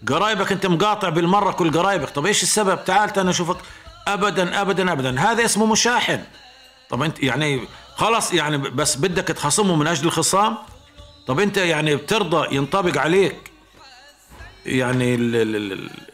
قرايبك 0.08 0.52
انت 0.52 0.66
مقاطع 0.66 1.10
بالمرة 1.10 1.52
كل 1.52 1.72
قرايبك. 1.72 2.10
طب 2.10 2.26
إيش 2.26 2.44
السبب؟ 2.44 2.86
تعال 2.86 3.20
أنا 3.20 3.30
أشوفك. 3.30 3.58
ابدا 4.08 4.62
ابدا 4.62 4.92
ابدا. 4.92 5.20
هذا 5.20 5.46
اسمه 5.46 5.66
مشاحن. 5.66 6.24
طب 6.90 7.04
أنت 7.04 7.24
يعني 7.24 7.68
خلاص 7.96 8.34
يعني 8.34 8.58
بس 8.58 8.96
بدك 8.96 9.28
تخاصمه 9.28 9.76
من 9.76 9.88
أجل 9.88 10.08
الخصام؟ 10.08 10.58
طب 11.28 11.40
أنت 11.40 11.58
يعني 11.58 11.96
بترضى 11.96 12.56
ينطبق 12.56 12.98
عليك 13.02 13.52
يعني 14.66 15.16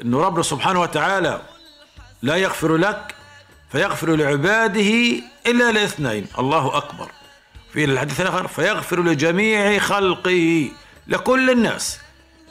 إنه 0.01 0.21
ربنا 0.21 0.43
سبحانه 0.43 0.81
وتعالى 0.81 1.41
لا 2.21 2.35
يغفر 2.35 2.77
لك 2.77 3.15
فيغفر 3.71 4.15
لعباده 4.15 5.21
إلا 5.47 5.71
لإثنين. 5.71 6.27
الله 6.39 6.77
أكبر. 6.77 7.11
في 7.73 7.85
الحديث 7.85 8.21
الآخر 8.21 8.47
فيغفر 8.47 9.03
لجميع 9.03 9.79
خلقه. 9.79 10.69
لكل 11.07 11.49
الناس 11.49 11.99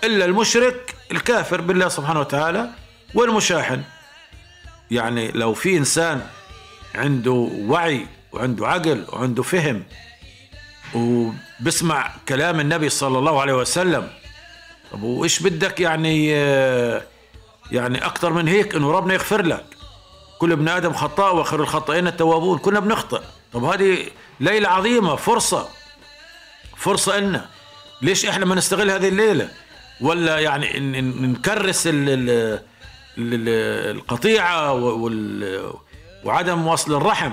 إلا 0.04 0.24
المشرك 0.24 0.94
الكافر 1.12 1.60
بالله 1.60 1.88
سبحانه 1.88 2.20
وتعالى 2.20 2.68
والمشاحن. 3.14 3.82
يعني 4.90 5.30
لو 5.30 5.54
في 5.54 5.76
إنسان 5.78 6.26
عنده 6.94 7.48
وعي 7.68 8.06
وعنده 8.32 8.68
عقل 8.68 9.04
وعنده 9.12 9.42
فهم 9.42 9.82
وبسمع 10.94 12.12
كلام 12.28 12.60
النبي 12.60 12.88
صلى 12.88 13.18
الله 13.18 13.40
عليه 13.40 13.52
وسلم 13.52 14.10
طب 14.92 15.02
وايش 15.02 15.40
بدك 15.42 15.80
يعني 15.80 16.28
يعني 17.72 18.06
أكثر 18.06 18.32
من 18.32 18.48
هيك 18.48 18.74
إنه 18.74 18.92
ربنا 18.92 19.14
يغفر 19.14 19.42
لك؟ 19.42 19.64
كل 20.38 20.52
ابن 20.52 20.68
آدم 20.68 20.92
خطاء 20.92 21.36
وخير 21.36 21.60
الخطائين 21.60 22.06
التوابون 22.06 22.58
كنا 22.58 22.80
بنخطئ. 22.80 23.20
طب 23.52 23.64
هذه 23.64 24.06
ليلة 24.40 24.68
عظيمة 24.68 25.16
فرصة 25.16 25.68
فرصة 26.76 27.18
لنا 27.20 27.48
ليش 28.04 28.26
إحنا 28.26 28.44
ما 28.46 28.54
نستغل 28.54 28.90
هذه 28.90 29.08
الليلة؟ 29.08 29.48
ولا 30.00 30.38
يعني 30.38 30.80
نكرس 31.00 31.86
ال 31.86 32.08
ال 32.08 32.30
ال- 33.18 33.96
القطيعة 33.96 34.72
وعدم 36.24 36.66
وصل 36.66 36.94
الرحم. 36.96 37.32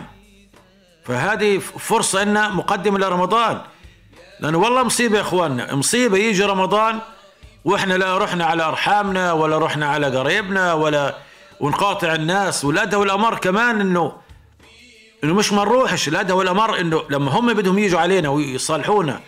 فهذه 1.06 1.58
فرصة 1.58 2.24
لنا 2.24 2.50
مقدمة 2.50 3.00
لرمضان. 3.00 3.62
لأنه 4.40 4.58
والله 4.58 4.84
مصيبة 4.84 5.16
يا 5.18 5.22
إخواننا. 5.22 5.76
مصيبة 5.76 6.18
يجي 6.18 6.44
رمضان 6.44 7.00
وإحنا 7.66 7.94
لا 7.94 8.18
رحنا 8.18 8.46
على 8.46 8.64
أرحامنا 8.64 9.32
ولا 9.32 9.58
رحنا 9.58 9.86
على 9.88 10.18
قرايبنا 10.18 10.74
ولا 10.74 11.16
ونقاطع 11.60 12.14
الناس. 12.16 12.66
والادهى 12.66 13.00
والامر 13.00 13.38
كمان 13.38 13.82
انه 13.82 14.14
إنه 15.24 15.34
مش 15.34 15.54
ما 15.54 15.64
نروحش 15.64 16.08
الادهى 16.08 16.34
والامر 16.38 16.80
إنه 16.80 17.04
لما 17.10 17.32
هم 17.32 17.54
بدهم 17.54 17.80
يجوا 17.80 18.00
علينا 18.00 18.30
ويصالحونا 18.30 19.20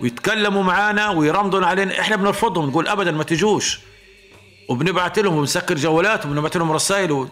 ويتكلموا 0.00 0.62
معانا 0.62 1.10
ويرمضوا 1.10 1.66
علينا. 1.66 2.00
إحنا 2.00 2.16
بنرفضهم 2.16 2.68
نقول 2.68 2.88
ابدا 2.88 3.10
ما 3.10 3.24
تجوش. 3.24 3.80
وبنبعت 4.68 5.18
لهم 5.18 5.36
وبنسكر 5.36 5.74
جوالات 5.74 6.26
وبنبعت 6.26 6.56
لهم 6.56 6.72
رسائل 6.72 7.12
و... 7.12 7.28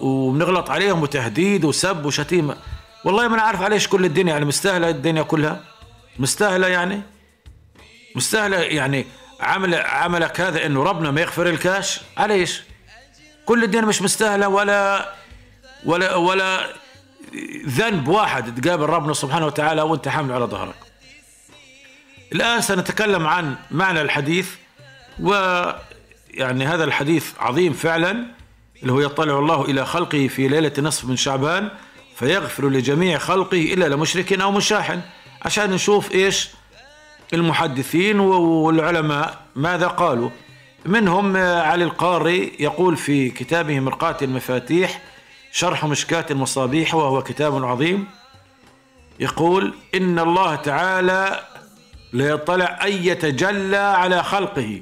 وبنغلط 0.00 0.70
عليهم 0.70 1.02
وتهديد 1.02 1.64
وسب 1.64 2.04
وشتيمة. 2.06 2.56
والله 3.04 3.28
ما 3.28 3.36
نعرف 3.36 3.62
عليش 3.62 3.88
كل 3.88 4.04
الدنيا 4.04 4.32
يعني 4.32 4.44
مستاهلة 4.44 4.88
الدنيا 4.88 5.22
كلها. 5.22 5.60
مستاهلة 6.18 6.66
يعني؟ 6.66 7.02
مستاهلة 8.16 8.56
يعني 8.56 9.06
عمل 9.40 9.74
عملك 9.74 10.40
هذا 10.40 10.66
إنه 10.66 10.82
ربنا 10.82 11.10
ما 11.10 11.20
يغفر 11.20 11.46
الكاش؟ 11.46 12.00
عليش؟ 12.16 12.62
كل 13.46 13.64
الدنيا 13.64 13.84
مش 13.84 14.02
مستاهلة 14.02 14.48
ولا 14.48 15.12
ولا 15.84 16.14
ولا 16.14 16.74
ذنب 17.66 18.08
واحد 18.08 18.60
تقابل 18.60 18.84
ربنا 18.84 19.12
سبحانه 19.12 19.46
وتعالى 19.46 19.82
وانت 19.82 20.08
حامل 20.08 20.32
على 20.32 20.44
ظهرك. 20.44 20.74
الان 22.32 22.60
سنتكلم 22.60 23.26
عن 23.26 23.56
معنى 23.70 24.00
الحديث 24.00 24.50
ويعني 25.20 26.66
هذا 26.66 26.84
الحديث 26.84 27.32
عظيم 27.38 27.72
فعلا 27.72 28.26
اللي 28.82 28.92
هو 28.92 29.00
يطلع 29.00 29.38
الله 29.38 29.64
إلى 29.64 29.86
خلقه 29.86 30.28
في 30.28 30.48
ليلة 30.48 30.72
نصف 30.78 31.04
من 31.04 31.16
شعبان 31.16 31.68
فيغفر 32.16 32.68
لجميع 32.68 33.18
خلقه 33.18 33.74
إلا 33.74 33.88
لمشرك 33.88 34.32
أو 34.32 34.50
مشاحن. 34.50 35.00
عشان 35.42 35.70
نشوف 35.70 36.12
إيش 36.12 36.50
المحدثين 37.34 38.20
والعلماء 38.20 39.40
ماذا 39.56 39.86
قالوا. 39.86 40.30
منهم 40.86 41.36
علي 41.36 41.84
القاري 41.84 42.52
يقول 42.60 42.96
في 42.96 43.30
كتابه 43.30 43.80
مرقاة 43.80 44.16
المفاتيح 44.22 45.02
شرح 45.52 45.84
مشكاة 45.84 46.26
المصابيح 46.30 46.94
وهو 46.94 47.22
كتاب 47.22 47.64
عظيم 47.64 48.06
يقول 49.20 49.74
إن 49.94 50.18
الله 50.18 50.54
تعالى 50.54 51.40
لا 52.14 52.28
يطلع 52.28 52.78
أن 52.84 52.92
يتجلى 52.92 53.76
على 53.76 54.22
خلقه 54.22 54.80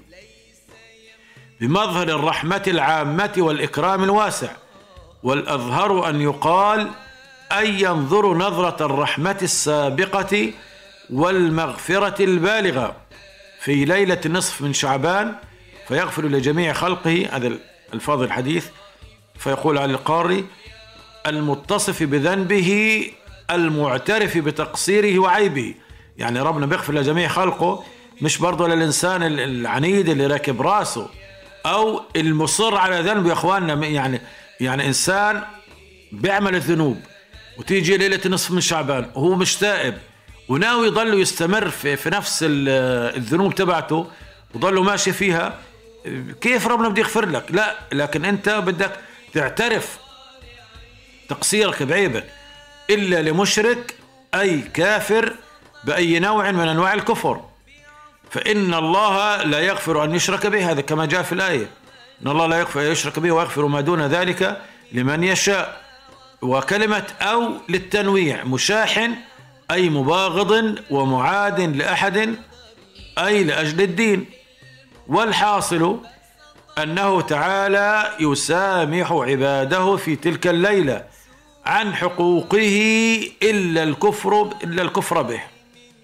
بمظهر 1.60 2.08
الرحمة 2.08 2.62
العامة 2.66 3.32
والإكرام 3.36 4.04
الواسع 4.04 4.50
والأظهر 5.22 6.08
أن 6.08 6.20
يقال 6.20 6.90
أن 7.52 7.66
ينظر 7.66 8.34
نظرة 8.34 8.86
الرحمة 8.86 9.38
السابقة 9.42 10.52
والمغفرة 11.10 12.24
البالغة 12.24 12.96
في 13.60 13.84
ليلة 13.84 14.20
النصف 14.26 14.62
من 14.62 14.72
شعبان 14.72 15.34
فيغفر 15.88 16.24
لجميع 16.24 16.72
خلقه 16.72 17.28
هذا 17.32 17.52
الفاظ 17.94 18.22
الحديث 18.22 18.66
فيقول 19.38 19.78
على 19.78 19.92
القاري 19.92 20.44
المتصف 21.26 22.02
بذنبه 22.02 23.10
المعترف 23.50 24.38
بتقصيره 24.38 25.18
وعيبه. 25.18 25.74
يعني 26.16 26.40
ربنا 26.40 26.66
بيغفر 26.66 26.94
لجميع 26.94 27.28
خلقه 27.28 27.84
مش 28.22 28.38
برضه 28.38 28.68
للإنسان 28.68 29.22
العنيد 29.22 30.08
اللي 30.08 30.26
راكب 30.26 30.62
راسه 30.62 31.08
أو 31.66 32.02
المصر 32.16 32.76
على 32.76 33.00
ذنبه 33.00 33.28
يا 33.28 33.32
إخواننا 33.32 33.86
يعني 33.86 34.20
يعني 34.60 34.86
إنسان 34.86 35.42
بيعمل 36.12 36.54
الذنوب 36.54 37.00
وتيجي 37.58 37.96
ليلة 37.96 38.20
نصف 38.26 38.50
من 38.50 38.60
شعبان 38.60 39.10
وهو 39.14 39.34
مش 39.34 39.56
تائب 39.56 39.94
وناوي 40.48 40.86
يضل 40.86 41.20
يستمر 41.20 41.70
في, 41.70 41.96
في 41.96 42.10
نفس 42.10 42.38
الذنوب 42.48 43.54
تبعته 43.54 44.06
وضله 44.54 44.82
ماشي 44.82 45.12
فيها 45.12 45.58
كيف 46.40 46.66
ربنا 46.66 46.88
بده 46.88 47.00
يغفر 47.02 47.26
لك؟ 47.28 47.44
لا 47.50 47.76
لكن 47.92 48.24
أنت 48.24 48.48
بدك 48.48 48.92
تعترف 49.34 49.98
تقصيرك 51.28 51.82
بعيبك 51.82 52.24
إلا 52.90 53.22
لمشرك 53.22 53.94
أي 54.34 54.60
كافر 54.60 55.34
بأي 55.84 56.18
نوع 56.18 56.50
من 56.50 56.68
أنواع 56.68 56.94
الكفر. 56.94 57.40
فإن 58.30 58.74
الله 58.74 59.42
لا 59.42 59.60
يغفر 59.60 60.04
أن 60.04 60.14
يشرك 60.14 60.46
به. 60.46 60.70
هذا 60.70 60.80
كما 60.80 61.06
جاء 61.06 61.22
في 61.22 61.32
الآية. 61.32 61.70
إن 62.22 62.30
الله 62.30 62.46
لا 62.46 62.58
يغفر 62.58 62.80
أن 62.80 62.86
يشرك 62.86 63.18
به 63.18 63.32
ويغفر 63.32 63.66
ما 63.66 63.80
دون 63.80 64.02
ذلك 64.02 64.60
لمن 64.92 65.24
يشاء. 65.24 65.82
وكلمة 66.42 67.04
أو 67.20 67.52
للتنويع 67.68 68.44
مشاحن 68.44 69.14
أي 69.70 69.90
مباغض 69.90 70.78
ومعاد 70.90 71.60
لأحد 71.60 72.36
أي 73.18 73.44
لأجل 73.44 73.80
الدين. 73.80 74.26
والحاصل 75.08 76.00
أنه 76.78 77.20
تعالى 77.20 78.10
يسامح 78.20 79.12
عباده 79.12 79.96
في 79.96 80.16
تلك 80.16 80.46
الليلة 80.46 81.04
عن 81.66 81.94
حقوقه 81.94 83.28
إلا 83.42 83.82
الكفر 83.82 84.50
إلا 84.64 84.82
الكفر 84.82 85.22
به. 85.22 85.51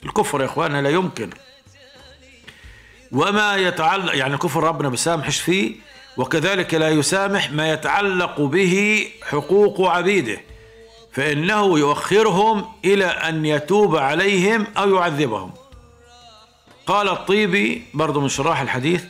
الكفر 0.05 0.41
يا 0.41 0.47
إخوانا 0.47 0.83
لا 0.83 0.91
يمكن. 0.91 1.31
وما 3.13 3.57
يتعلق 3.57 4.17
يعني 4.17 4.37
كفر 4.39 4.63
ربنا 4.63 4.89
بيسامحش 4.89 5.41
فيه 5.41 5.75
وكذلك 6.17 6.75
لا 6.75 6.89
يسامح 6.89 7.53
ما 7.53 7.73
يتعلق 7.73 8.41
به 8.41 9.07
حقوق 9.23 9.81
عبيده 9.81 10.41
فإنه 11.13 11.79
يؤخرهم 11.79 12.65
إلى 12.85 13.07
أن 13.07 13.47
يتوب 13.47 13.97
عليهم 13.97 14.67
أو 14.77 14.95
يعذبهم. 14.95 15.53
قال 16.87 17.09
الطيبي 17.09 17.83
برضو 17.95 18.21
من 18.21 18.29
شراح 18.29 18.61
الحديث 18.61 19.05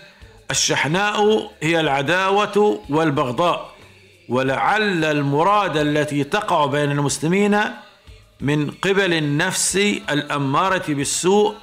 الشحناء 0.51 1.51
هي 1.62 1.81
العداوة 1.81 2.81
والبغضاء 2.90 3.74
ولعل 4.29 5.05
المراد 5.05 5.77
التي 5.77 6.24
تقع 6.24 6.66
بين 6.66 6.90
المسلمين 6.90 7.61
من 8.40 8.70
قبل 8.70 9.14
النفس 9.14 9.77
الأمارة 10.11 10.85
بالسوء 10.88 11.55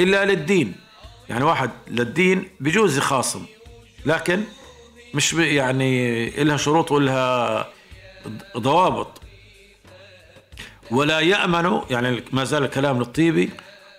إلا 0.00 0.24
للدين. 0.24 0.74
يعني 1.28 1.44
واحد 1.44 1.70
للدين 1.88 2.48
بجوز 2.60 2.98
خاصم 2.98 3.44
لكن 4.06 4.42
مش 5.14 5.32
يعني 5.32 6.28
إلها 6.42 6.56
شروط 6.56 6.92
وإلها 6.92 7.68
ضوابط. 8.56 9.22
ولا 10.90 11.20
يأمن 11.20 11.80
يعني 11.90 12.22
ما 12.32 12.44
زال 12.44 12.62
الكلام 12.64 12.98
للطيبي 12.98 13.50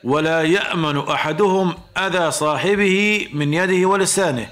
ولا 0.03 0.41
يأمن 0.41 0.97
أحدهم 0.97 1.73
أذى 1.97 2.31
صاحبه 2.31 3.27
من 3.33 3.53
يده 3.53 3.87
ولسانه 3.87 4.49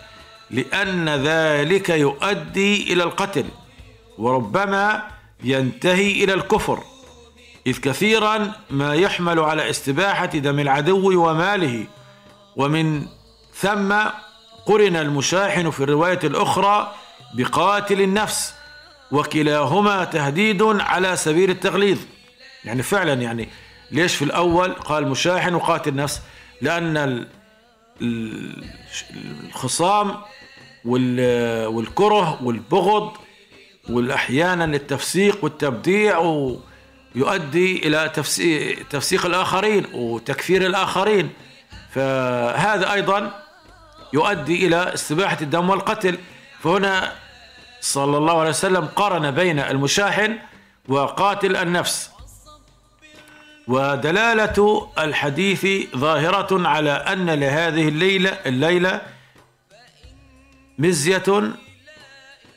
لأن 0.51 1.09
ذلك 1.09 1.89
يؤدي 1.89 2.93
إلى 2.93 3.03
القتل 3.03 3.45
وربما 4.17 5.07
ينتهي 5.43 6.23
إلى 6.23 6.33
الكفر. 6.33 6.83
إذ 7.67 7.79
كثيرا 7.79 8.51
ما 8.69 8.95
يحمل 8.95 9.39
على 9.39 9.69
استباحة 9.69 10.25
دم 10.25 10.59
العدو 10.59 11.29
وماله. 11.29 11.85
ومن 12.55 13.05
ثم 13.55 13.93
قرن 14.65 14.95
المشاحن 14.95 15.69
في 15.71 15.83
الرواية 15.83 16.19
الأخرى 16.23 16.93
بقاتل 17.33 18.01
النفس 18.01 18.53
وكلاهما 19.11 20.03
تهديد 20.03 20.61
على 20.63 21.15
سبيل 21.15 21.49
التغليظ. 21.49 21.97
يعني 22.65 22.83
فعلا 22.83 23.13
يعني 23.13 23.49
ليش 23.91 24.15
في 24.15 24.25
الأول 24.25 24.73
قال 24.73 25.07
مشاحن 25.07 25.53
وقاتل 25.55 25.95
نفس؟ 25.95 26.21
لأن 26.61 26.97
ال- 26.97 27.27
الخصام 29.45 30.15
وال- 30.85 31.65
والكره 31.67 32.43
والبغض 32.43 33.11
واحيانا 33.89 34.65
التفسيق 34.65 35.43
والتبديع 35.43 36.17
ويؤدي 36.17 36.70
إلى 37.85 38.09
تفسي- 38.09 38.73
تفسيق 38.75 39.25
الآخرين 39.25 39.85
وتكفير 39.93 40.65
الآخرين. 40.65 41.29
فهذا 41.93 42.93
أيضا 42.93 43.31
يؤدي 44.13 44.67
إلى 44.67 44.93
استباحة 44.93 45.37
الدم 45.41 45.69
والقتل. 45.69 46.17
فهنا 46.63 47.13
صلى 47.81 48.17
الله 48.17 48.39
عليه 48.39 48.49
وسلم 48.49 48.85
قارن 48.85 49.31
بين 49.31 49.59
المشاحن 49.59 50.37
وقاتل 50.87 51.55
النفس. 51.55 52.11
ودلالة 53.67 54.87
الحديث 54.99 55.67
ظاهرة 55.97 56.67
على 56.67 56.91
أن 56.91 57.29
لهذه 57.29 57.87
الليلة 57.87 58.29
الليلة 58.29 59.01
مزية 60.79 61.53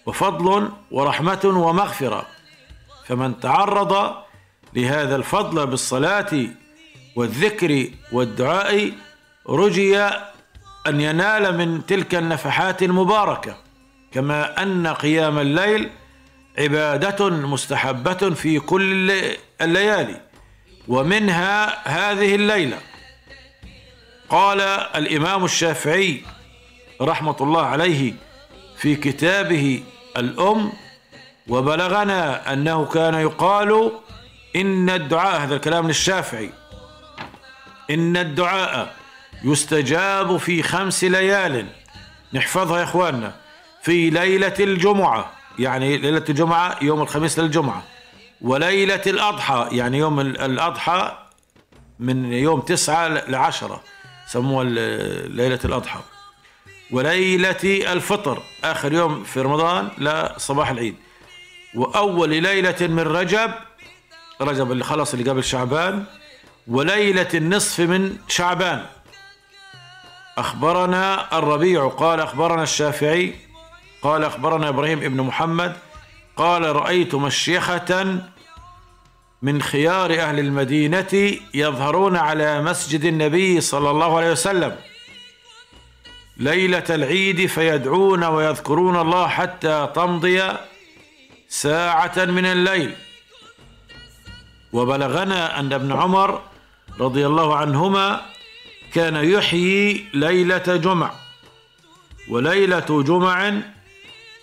وفضل 0.07 0.69
ورحمة 0.91 1.41
ومغفرة. 1.45 2.27
فمن 3.09 3.41
تعرض 3.41 4.24
لهذا 4.75 5.17
الفضل 5.17 5.67
بالصلاة 5.67 6.47
والذكر 7.17 7.89
والدعاء 8.13 8.93
رجي 9.49 9.99
أن 10.87 11.01
ينال 11.01 11.59
من 11.59 11.87
تلك 11.87 12.15
النفحات 12.15 12.83
المباركة 12.83 13.57
كما 14.13 14.63
أن 14.63 14.87
قيام 14.87 15.39
الليل 15.39 15.91
عبادة 16.59 17.29
مستحبة 17.31 18.31
في 18.31 18.61
كل 18.61 19.13
الليالي 19.61 20.21
ومنها 20.89 21.89
هذه 21.89 22.35
الليلة. 22.35 22.79
قال 24.29 24.61
الإمام 24.97 25.45
الشافعي 25.45 26.23
رحمة 27.03 27.37
الله 27.41 27.63
عليه 27.63 28.15
في 28.77 28.97
كتابه 28.97 29.83
الأم 30.17 30.73
وبلغنا 31.49 32.53
أنه 32.53 32.85
كان 32.85 33.15
يقال 33.15 33.93
إن 34.57 34.91
الدعاء 34.91 35.41
هذا 35.41 35.55
الكلام 35.57 35.87
للشافعي 35.87 36.51
إن 37.91 38.17
الدعاء 38.17 38.95
يستجاب 39.45 40.37
في 40.37 40.63
خمس 40.63 41.05
ليال. 41.05 41.67
نحفظها 42.33 42.79
يا 42.79 42.85
إخواننا. 42.85 43.35
في 43.83 44.11
ليلة 44.11 44.55
الجمعة 44.61 45.33
يعني 45.59 45.97
ليلة 45.97 46.25
الجمعة 46.29 46.79
يوم 46.83 47.03
الخميس 47.03 47.39
للجمعة. 47.39 47.83
وليلة 48.41 49.03
الأضحى 49.07 49.69
يعني 49.73 49.99
يوم 49.99 50.21
ال- 50.21 50.41
الأضحى 50.41 51.19
من 51.99 52.33
يوم 52.33 52.61
تسعة 52.61 53.09
لعشرة 53.09 53.81
سموها 54.27 54.65
ليلة 55.29 55.61
الأضحى. 55.65 56.01
وليلة 56.91 57.93
الفطر 57.93 58.43
آخر 58.65 58.93
يوم 58.93 59.25
في 59.25 59.41
رمضان 59.41 59.89
لصباح 59.99 60.71
العيد. 60.71 60.97
وأول 61.75 62.31
ليلة 62.31 62.77
من 62.81 63.01
رجب 63.01 63.51
رجب 64.41 64.73
اللي 64.73 64.85
خلص 64.85 65.15
اللي 65.15 65.31
قبل 65.31 65.45
شعبان 65.45 66.05
وليلة 66.69 67.29
النصف 67.35 67.81
من 67.81 68.17
شعبان. 68.29 68.87
أخبرنا 70.39 71.39
الربيع 71.39 71.89
قال 71.89 72.21
أخبرنا 72.21 72.63
الشافعي 72.63 73.35
قال 74.03 74.25
أخبرنا 74.25 74.69
إبراهيم 74.69 74.99
ابن 74.99 75.21
محمد 75.21 75.77
قال 76.37 76.77
رأيت 76.77 77.15
مشيخة 77.15 78.19
من 79.43 79.63
خيار 79.63 80.21
أهل 80.21 80.39
المدينة 80.39 81.37
يظهرون 81.55 82.17
على 82.17 82.63
مسجد 82.63 83.05
النبي 83.05 83.61
صلى 83.61 83.91
الله 83.91 84.17
عليه 84.17 84.31
وسلم. 84.31 84.77
ليلة 86.37 86.85
العيد 86.91 87.47
فيدعون 87.47 88.25
ويذكرون 88.25 89.01
الله 89.01 89.29
حتى 89.29 89.89
تمضي 89.95 90.53
ساعة 91.49 92.25
من 92.25 92.47
الليل. 92.47 92.95
وبلغنا 94.75 95.61
أن 95.61 95.73
ابن 95.73 95.93
عمر 95.93 96.43
رضي 97.01 97.27
الله 97.27 97.57
عنهما 97.57 98.21
كان 98.95 99.17
يحيي 99.17 100.05
ليلة 100.15 100.77
جمع 100.77 101.11
وليلة 102.29 103.03
جمع 103.03 103.53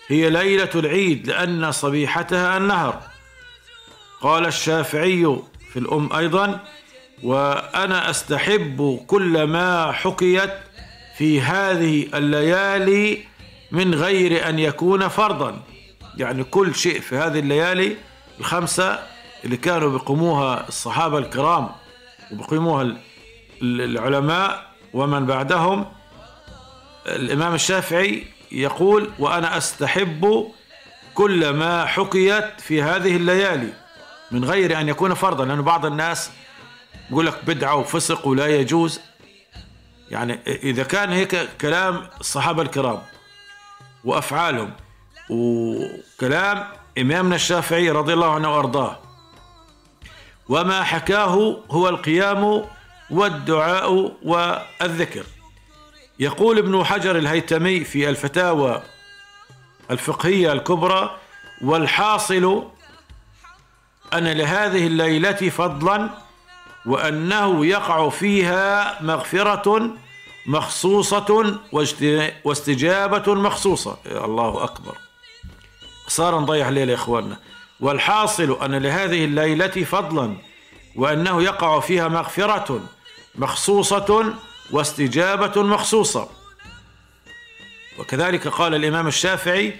هي 0.08 0.30
ليلة 0.30 0.70
العيد 0.74 1.26
لأن 1.26 1.72
صبيحتها 1.72 2.56
النهر. 2.56 3.00
قال 4.20 4.46
الشافعي 4.46 5.36
في 5.72 5.78
الأم 5.78 6.12
أيضا 6.12 6.60
وأنا 7.22 8.10
أستحب 8.10 9.00
كل 9.06 9.42
ما 9.42 9.92
حكيت 9.92 10.52
في 11.18 11.40
هذه 11.40 12.08
الليالي 12.14 13.24
من 13.72 13.94
غير 13.94 14.48
أن 14.48 14.58
يكون 14.58 15.08
فرضا. 15.08 15.62
يعني 16.16 16.44
كل 16.44 16.74
شيء 16.74 17.00
في 17.00 17.16
هذه 17.16 17.38
الليالي 17.38 17.96
الخمسة 18.40 19.11
اللي 19.44 19.56
كانوا 19.56 19.90
بيقوموها 19.90 20.68
الصحابة 20.68 21.18
الكرام 21.18 21.68
ال- 23.62 23.80
العلماء 23.80 24.72
ومن 24.94 25.26
بعدهم 25.26 25.86
الإمام 27.06 27.54
الشافعي 27.54 28.24
يقول 28.52 29.10
وأنا 29.18 29.56
أستحب 29.56 30.46
كل 31.14 31.50
ما 31.50 31.84
حكيت 31.86 32.60
في 32.60 32.82
هذه 32.82 33.16
الليالي 33.16 33.72
من 34.30 34.44
غير 34.44 34.80
أن 34.80 34.88
يكون 34.88 35.14
فرضا 35.14 35.44
لأن 35.44 35.62
بعض 35.62 35.86
الناس 35.86 36.30
يقول 37.10 37.26
لك 37.26 37.44
بدعة 37.44 37.74
وفسق 37.76 38.26
ولا 38.26 38.46
يجوز. 38.46 39.00
يعني 40.10 40.38
إذا 40.46 40.82
كان 40.82 41.10
هيك 41.12 41.48
كلام 41.60 42.08
الصحابة 42.20 42.62
الكرام 42.62 42.98
وأفعالهم 44.04 44.70
وكلام 45.30 46.64
إمامنا 46.98 47.34
الشافعي 47.34 47.90
رضي 47.90 48.12
الله 48.12 48.34
عنه 48.34 48.56
وأرضاه 48.56 48.98
وما 50.52 50.82
حكاه 50.82 51.56
هو 51.70 51.88
القيام 51.88 52.64
والدعاء 53.10 54.16
والذكر. 54.22 55.24
يقول 56.18 56.58
ابن 56.58 56.84
حجر 56.84 57.16
الهيتمي 57.18 57.84
في 57.84 58.08
الفتاوى 58.08 58.82
الفقهية 59.90 60.52
الكبرى 60.52 61.16
والحاصل 61.62 62.64
أن 64.14 64.28
لهذه 64.28 64.86
الليلة 64.86 65.32
فضلا 65.32 66.10
وأنه 66.86 67.66
يقع 67.66 68.08
فيها 68.08 69.02
مغفرة 69.02 69.90
مخصوصة 70.46 71.58
واستجابة 72.44 73.34
مخصوصة. 73.34 73.96
الله 74.06 74.64
أكبر. 74.64 74.96
صار 76.08 76.40
نضيع 76.40 76.68
الليلة 76.68 76.90
يا 76.90 76.96
إخواننا. 76.96 77.36
والحاصل 77.82 78.58
أن 78.64 78.74
لهذه 78.74 79.24
الليلة 79.24 79.66
فضلا 79.66 80.36
وأنه 80.96 81.42
يقع 81.42 81.80
فيها 81.80 82.08
مغفرة 82.08 82.80
مخصوصة 83.34 84.34
واستجابة 84.70 85.62
مخصوصة. 85.62 86.28
وكذلك 87.98 88.48
قال 88.48 88.74
الإمام 88.74 89.06
الشافعي 89.06 89.76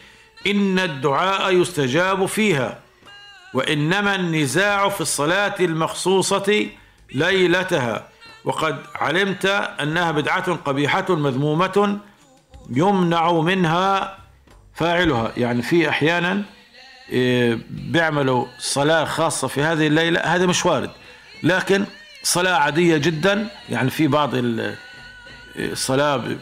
إن 0.46 0.78
الدعاء 0.78 1.54
يستجاب 1.54 2.26
فيها 2.26 2.80
وإنما 3.54 4.14
النزاع 4.14 4.88
في 4.88 5.00
الصلاة 5.00 5.54
المخصوصة 5.60 6.66
ليلتها. 7.12 8.08
وقد 8.44 8.78
علمت 8.94 9.46
أنها 9.80 10.10
بدعة 10.10 10.54
قبيحة 10.54 11.06
مذمومة 11.14 11.98
يمنع 12.70 13.32
منها 13.32 14.18
فاعلها 14.74 15.32
يعني 15.36 15.62
في 15.62 15.88
أحيانا 15.88 16.42
بيعملوا 17.70 18.46
صلاة 18.58 19.04
خاصة 19.04 19.48
في 19.48 19.62
هذه 19.62 19.86
الليلة 19.86 20.20
هذا 20.20 20.46
مش 20.46 20.66
وارد. 20.66 20.90
لكن 21.42 21.84
صلاة 22.22 22.54
عادية 22.56 22.96
جدا 22.96 23.48
يعني 23.70 23.90
في 23.90 24.06
بعض 24.06 24.34
ال- 24.34 24.74
الصلاة 25.56 26.16
ب- 26.16 26.38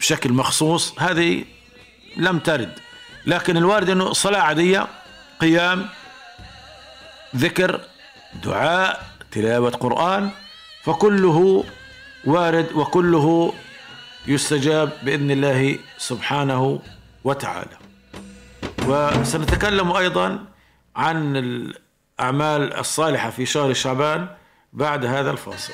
بشكل 0.00 0.32
مخصوص 0.32 0.94
هذه 0.98 1.44
لم 2.16 2.38
ترد. 2.38 2.72
لكن 3.26 3.56
الوارد 3.56 3.90
إنه 3.90 4.12
صلاة 4.12 4.40
عادية 4.40 4.86
قيام 5.40 5.88
ذكر 7.36 7.80
دعاء 8.44 9.06
تلاوة 9.32 9.70
قرآن 9.70 10.30
فكله 10.84 11.64
وارد 12.24 12.72
وكله 12.72 13.54
يستجاب 14.26 14.92
بإذن 15.02 15.30
الله 15.30 15.78
سبحانه 15.98 16.80
وتعالى. 17.24 17.76
وسنتكلم 18.88 19.92
أيضا 19.92 20.44
عن 20.96 21.36
الأعمال 21.36 22.74
الصالحة 22.74 23.30
في 23.30 23.46
شهر 23.46 23.72
شعبان 23.72 24.28
بعد 24.72 25.04
هذا 25.04 25.30
الفاصل. 25.30 25.72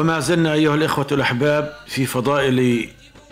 وما 0.00 0.20
زلنا 0.20 0.52
أيها 0.52 0.74
الإخوة 0.74 1.06
الأحباب 1.12 1.76
في 1.86 2.06
فضائل 2.06 2.88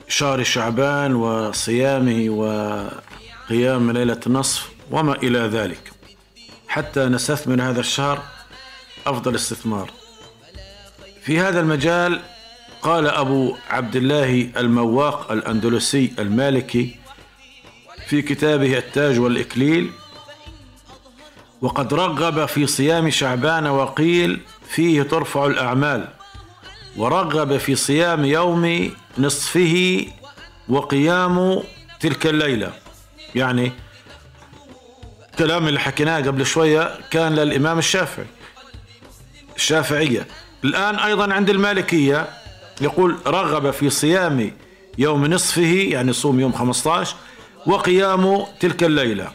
شهر 0.09 0.42
شعبان 0.42 1.14
وصيامه 1.14 2.31
وقيام 2.31 3.90
ليلة 3.90 4.20
النصف 4.26 4.68
وما 4.90 5.12
إلى 5.12 5.38
ذلك. 5.38 5.92
حتى 6.68 7.04
نستثمر 7.04 7.62
هذا 7.62 7.81
الشهر 7.81 8.22
أفضل 9.07 9.35
استثمار. 9.35 9.90
في 11.22 11.40
هذا 11.40 11.61
المجال 11.61 12.20
قال 12.83 13.07
أبو 13.07 13.57
عبد 13.70 13.96
الله 13.96 14.50
المواق 14.57 15.33
الأندلسي 15.33 16.12
المالكي 16.18 16.96
في 18.07 18.22
كتابه 18.22 18.78
التاج 18.78 19.18
والإكليل 19.18 19.90
وقد 21.61 21.94
رغب 21.94 22.46
في 22.46 22.66
صيام 22.66 23.11
شعبان 23.11 23.66
وقيل 23.66 24.40
فيه 24.68 25.02
ترفع 25.02 25.46
الأعمال 25.46 26.17
ورغب 26.98 27.56
في 27.56 27.76
صيام 27.76 28.24
يوم 28.24 28.90
نصفه 29.18 30.06
وقيام 30.68 31.62
تلك 32.00 32.26
الليلة. 32.26 32.72
يعني 33.34 33.72
كلام 35.38 35.68
اللي 35.68 35.80
حكيناه 35.80 36.16
قبل 36.16 36.46
شوية 36.46 36.98
كان 37.11 37.34
للإمام 37.34 37.78
الشافعي. 37.78 38.26
الشافعية. 39.56 40.26
الآن 40.64 40.94
أيضا 40.94 41.32
عند 41.32 41.50
المالكية 41.50 42.28
يقول 42.80 43.18
رغب 43.26 43.70
في 43.70 43.90
صيام 43.90 44.52
يوم 44.98 45.26
نصفه 45.26 45.88
يعني 45.90 46.12
صوم 46.12 46.40
يوم 46.40 46.52
15 46.52 47.16
وقيام 47.66 48.44
تلك 48.61 48.84
الليلة. 48.84 49.32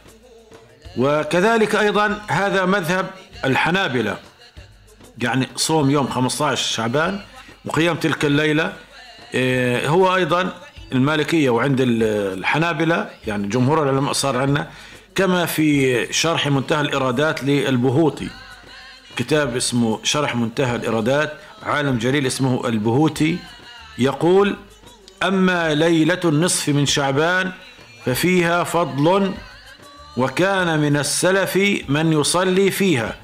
وكذلك 0.97 1.75
أيضا 1.75 2.21
هذا 2.27 2.65
مذهب 2.65 3.09
الحنابلة. 3.45 4.17
يعني 5.17 5.47
صوم 5.55 5.89
يوم 5.89 6.07
15 6.07 6.65
شعبان 6.65 7.19
وقيام 7.65 7.95
تلك 7.95 8.25
الليلة 8.25 8.73
إيه، 9.33 9.87
هو 9.89 10.15
أيضا 10.15 10.53
المالكية 10.91 11.49
وعند 11.49 11.81
ال- 11.81 12.03
الحنابلة 12.39 13.09
يعني 13.27 13.47
جمهور 13.47 13.83
العلماء 13.83 14.13
صار 14.13 14.37
عندنا 14.37 14.69
كما 15.15 15.45
في 15.45 16.07
شرح 16.13 16.47
منتهى 16.47 16.81
الإرادات 16.81 17.43
للبهوتي. 17.43 18.29
كتاب 19.17 19.55
اسمه 19.55 19.99
شرح 20.03 20.35
منتهى 20.35 20.75
الإرادات 20.75 21.33
عالم 21.63 21.97
جليل 21.97 22.27
اسمه 22.27 22.67
البهوتي 22.67 23.37
يقول 23.97 24.55
أما 25.23 25.73
ليلة 25.73 26.19
النصف 26.25 26.69
من 26.69 26.85
شعبان 26.85 27.51
ففيها 28.05 28.63
فضل 28.63 29.33
وكان 30.17 30.79
من 30.79 30.97
السلف 30.97 31.55
من 31.89 32.13
يصلي 32.13 32.71
فيها 32.71 33.15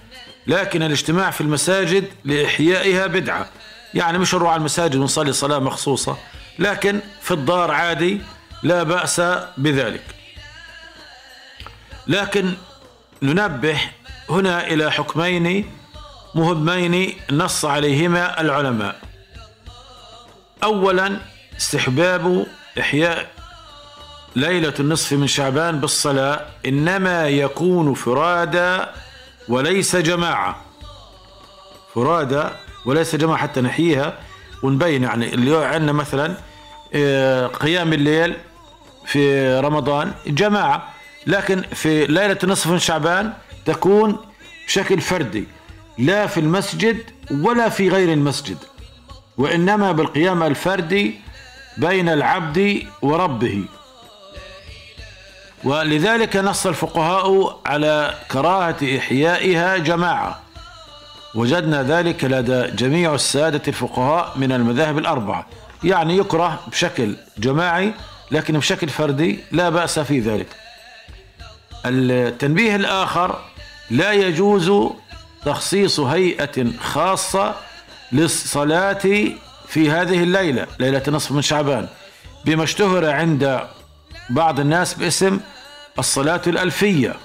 لكن 0.47 0.83
الاجتماع 0.83 1.31
في 1.31 1.41
المساجد 1.41 2.05
لإحيائها 2.25 3.07
بدعة. 3.07 3.49
يعني 3.93 4.17
مش 4.17 4.35
نروح 4.35 4.49
على 4.51 4.59
المساجد 4.59 4.95
ونصلي 4.95 5.33
صلاة 5.33 5.59
مخصوصة 5.59 6.17
لكن 6.59 6.99
في 7.21 7.33
الدار 7.33 7.71
عادي 7.71 8.21
لا 8.63 8.83
بأس 8.83 9.21
بذلك. 9.57 10.03
لكن 12.07 12.53
ننبه 13.21 13.79
هنا 14.29 14.67
إلى 14.67 14.91
حكمين 14.91 15.71
مهمين 16.35 17.15
نص 17.31 17.65
عليهما 17.65 18.41
العلماء. 18.41 18.95
أولا 20.63 21.19
استحباب 21.57 22.45
إحياء 22.79 23.31
ليلة 24.35 24.73
النصف 24.79 25.13
من 25.13 25.27
شعبان 25.27 25.79
بالصلاة 25.79 26.45
إنما 26.65 27.27
يكون 27.27 27.93
فرادى 27.93 28.85
وليس 29.47 29.95
جماعة. 29.95 30.61
فرادى 31.95 32.43
وليس 32.85 33.15
جماعة 33.15 33.37
حتى 33.37 33.61
نحييها. 33.61 34.13
ونبين 34.63 35.03
يعني 35.03 35.33
اللي 35.33 35.65
عندنا 35.65 35.91
مثلا 35.91 36.35
آه، 36.93 37.47
قيام 37.47 37.93
الليل 37.93 38.35
في 39.05 39.53
رمضان 39.59 40.13
جماعة. 40.27 40.89
لكن 41.27 41.61
في 41.61 42.05
ليلة 42.05 42.37
النصف 42.43 42.67
من 42.67 42.79
شعبان 42.79 43.33
تكون 43.65 44.17
بشكل 44.67 45.01
فردي. 45.01 45.43
لا 45.97 46.27
في 46.27 46.39
المسجد 46.39 46.97
ولا 47.31 47.69
في 47.69 47.89
غير 47.89 48.13
المسجد. 48.13 48.57
وإنما 49.37 49.91
بالقيام 49.91 50.43
الفردي 50.43 51.19
بين 51.77 52.09
العبد 52.09 52.83
وربه. 53.01 53.63
ولذلك 55.63 56.35
نص 56.35 56.67
الفقهاء 56.67 57.59
على 57.65 58.15
كراهة 58.31 58.97
إحيائها 58.97 59.77
جماعة. 59.77 60.41
وجدنا 61.35 61.83
ذلك 61.83 62.23
لدى 62.23 62.61
جميع 62.75 63.15
السادة 63.15 63.61
الفقهاء 63.67 64.33
من 64.35 64.51
المذاهب 64.51 64.97
الأربعة. 64.97 65.45
يعني 65.83 66.17
يكره 66.17 66.59
بشكل 66.67 67.15
جماعي 67.37 67.93
لكن 68.31 68.57
بشكل 68.57 68.89
فردي 68.89 69.39
لا 69.51 69.69
بأس 69.69 69.99
في 69.99 70.19
ذلك. 70.19 70.47
التنبيه 71.85 72.75
الآخر 72.75 73.39
لا 73.91 74.11
يجوز 74.11 74.71
تخصيص 75.45 75.99
هيئة 75.99 76.65
خاصة 76.81 77.55
للصلاة 78.11 79.01
في 79.67 79.91
هذه 79.91 80.23
الليلة 80.23 80.67
ليلة 80.79 81.03
نصف 81.07 81.31
من 81.31 81.41
شعبان. 81.41 81.87
بما 82.45 82.63
اشتهر 82.63 83.09
عند 83.09 83.61
بعض 84.29 84.59
الناس 84.59 84.93
باسم 84.93 85.39
الصلاة 85.99 86.41
الألفية. 86.47 87.15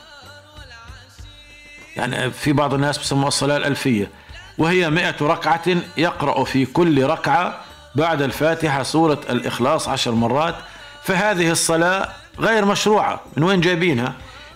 يعني 1.97 2.30
في 2.30 2.53
بعض 2.53 2.74
الناس 2.74 2.99
بيسموها 2.99 3.28
الصلاة 3.28 3.57
الألفية 3.57 4.11
وهي 4.59 4.90
مئة 4.90 5.14
ركعة 5.22 5.62
يقرأ 5.97 6.45
في 6.45 6.66
كل 6.66 7.05
ركعة 7.05 7.61
بعد 7.95 8.22
الفاتحة 8.22 8.82
سورة 8.82 9.20
الإخلاص 9.30 9.88
عشر 9.88 10.11
مرات 10.11 10.55
فهذه 11.03 11.51
الصلاة 11.51 12.09
غير 12.38 12.64
مشروعة. 12.64 13.20
من 13.36 13.42
وين 13.42 13.61
جايبينها؟ 13.61 14.12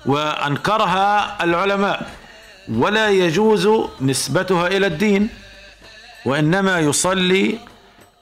وأنكرها 0.07 1.37
العلماء. 1.45 2.11
ولا 2.69 3.09
يجوز 3.09 3.69
نسبتها 4.01 4.67
إلى 4.67 4.87
الدين 4.87 5.29
وإنما 6.25 6.79
يصلي 6.79 7.59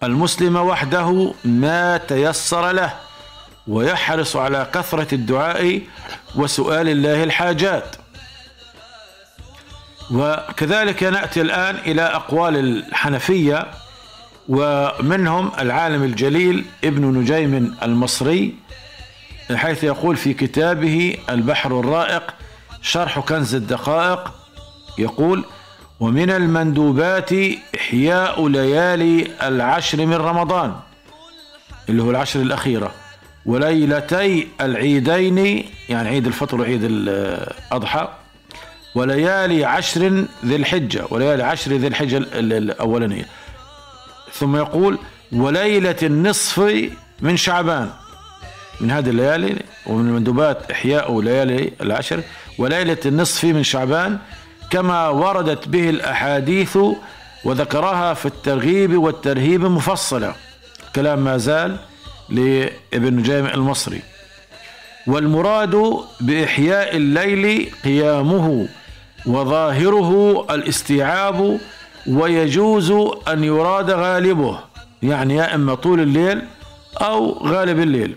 المسلم 0.03 0.57
وحده 0.57 1.35
ما 1.45 1.97
تيسر 1.97 2.73
له 2.73 2.93
ويحرص 3.69 4.37
على 4.37 4.67
كثرة 4.75 5.15
الدعاء 5.15 5.81
وسؤال 6.37 6.89
الله 6.89 7.25
الحاجات. 7.25 7.97
وكذلك 10.11 11.03
نأتي 11.03 11.41
الآن 11.41 11.75
إلى 11.75 12.03
أقوال 12.03 12.57
الحنفية 12.57 13.67
ومنهم 14.49 15.51
العالم 15.59 16.03
الجليل 16.03 16.65
ابن 16.85 17.05
نجيم 17.19 17.77
المصري 17.83 18.55
حيث 19.55 19.85
يقول 19.85 20.17
في 20.17 20.35
كتابه 20.35 21.17
البحر 21.31 21.81
الرائق 21.81 22.35
شرح 22.83 23.19
كنز 23.19 23.55
الدقائق 23.55 24.33
يقول 24.99 25.45
ومن 26.01 26.31
المندوبات 26.31 27.31
إحياء 27.77 28.49
ليالي 28.49 29.29
العشر 29.43 30.07
من 30.07 30.15
رمضان 30.15 30.75
اللي 31.89 32.03
هو 32.03 32.11
العشر 32.11 32.41
الأخيرة 32.41 32.91
وليلتي 33.47 34.49
العيدين 34.61 35.65
يعني 35.89 36.09
عيد 36.09 36.27
الفطر 36.27 36.61
وعيد 36.61 36.81
الأضحى 36.85 38.09
وليالي 38.97 39.65
عشر 39.65 40.25
ذي 40.45 40.57
الحجة 40.57 41.05
وليالي 41.11 41.43
عشر 41.43 41.73
ذي 41.73 41.87
الحجة 41.87 42.17
ال- 42.17 42.35
ال- 42.35 42.53
الأولانية. 42.53 43.27
ثم 44.33 44.57
يقول 44.57 44.99
وليلة 45.33 45.97
النصف 46.03 46.59
من 47.21 47.37
شعبان. 47.37 47.91
من 48.81 48.91
هذه 48.91 49.09
الليالي 49.09 49.57
ومن 49.87 50.09
المندوبات 50.09 50.71
إحياء 50.71 51.21
ليالي 51.21 51.73
العشر. 51.81 52.21
وليلة 52.59 52.99
النصف 53.07 53.45
من 53.45 53.63
شعبان 53.63 54.19
كما 54.71 55.09
وردت 55.09 55.69
به 55.69 55.91
الأحاديث 55.91 56.79
وذكرها 57.45 58.15
في 58.15 58.27
الترغيب 58.27 58.97
والترهيب 58.99 59.61
مفصلة. 59.61 60.35
كلام 60.95 61.19
ما 61.19 61.37
زال 61.37 61.77
لابن 62.29 63.15
نجيم 63.17 63.47
المصري. 63.47 64.01
والمراد 65.07 65.97
بإحياء 66.21 66.97
الليل 66.97 67.71
قيامه 67.85 68.69
وظاهره 69.27 70.45
الاستيعاب 70.51 71.59
ويجوز 72.07 72.91
أن 73.29 73.45
يراد 73.45 73.91
غالبه 73.91 74.59
يعني 75.03 75.35
يا 75.37 75.55
إما 75.55 75.75
طول 75.75 76.01
الليل 76.01 76.43
أو 77.01 77.47
غالب 77.47 77.79
الليل. 77.81 78.17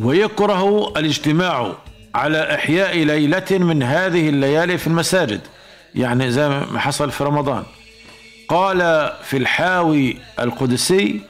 ويكره 0.00 0.88
الاجتماع 0.96 1.72
على 2.14 2.54
إحياء 2.54 2.98
ليلة 2.98 3.44
من 3.50 3.82
هذه 3.82 4.28
الليالي 4.28 4.78
في 4.78 4.86
المساجد 4.86 5.40
يعني 5.94 6.30
زي 6.30 6.48
ما 6.48 6.78
حصل 6.78 7.10
في 7.10 7.24
رمضان. 7.24 7.62
قال 8.48 9.10
في 9.22 9.36
الحاوي 9.36 10.16
القدسي 10.40 11.20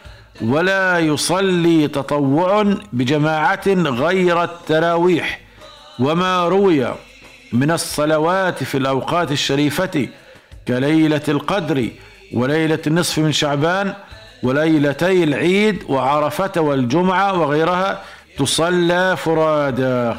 ولا 0.40 0.98
يصلي 0.98 1.88
تطوع 1.88 2.74
بجماعة 2.92 3.68
غير 3.68 4.42
التراويح 4.42 5.40
وما 5.98 6.48
روي 6.48 6.94
من 7.52 7.70
الصلوات 7.70 8.64
في 8.64 8.78
الأوقات 8.78 9.32
الشريفة 9.32 10.08
كليلة 10.68 11.22
القدر 11.28 11.88
وليلة 12.32 12.78
النصف 12.86 13.18
من 13.18 13.32
شعبان 13.32 13.94
وليلتي 14.42 15.24
العيد 15.24 15.82
وعرفة 15.88 16.60
والجمعة 16.60 17.40
وغيرها 17.40 18.02
تصلى 18.38 19.16
فرادا. 19.16 20.16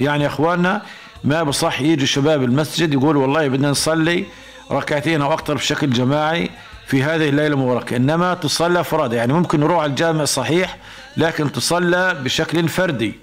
يعني 0.00 0.22
يا 0.22 0.28
أخواننا 0.28 0.82
ما 1.24 1.42
بصح 1.42 1.80
يجي 1.80 2.06
شباب 2.06 2.42
المسجد 2.42 2.92
يقول 2.92 3.16
والله 3.16 3.48
بدنا 3.48 3.70
نصلي 3.70 4.24
ركعتين 4.70 5.22
أو 5.22 5.32
أكثر 5.32 5.54
بشكل 5.54 5.90
جماعي 5.90 6.50
في 6.86 7.02
هذه 7.02 7.28
الليلة 7.28 7.46
المباركة 7.54 7.96
إنما 7.96 8.34
تصلى 8.34 8.84
فرادا. 8.84 9.16
يعني 9.16 9.32
ممكن 9.32 9.60
نروح 9.60 9.82
على 9.82 9.90
الجامع 9.90 10.24
صحيح 10.24 10.76
لكن 11.16 11.52
تصلى 11.52 12.20
بشكل 12.24 12.68
فردي 12.68 13.14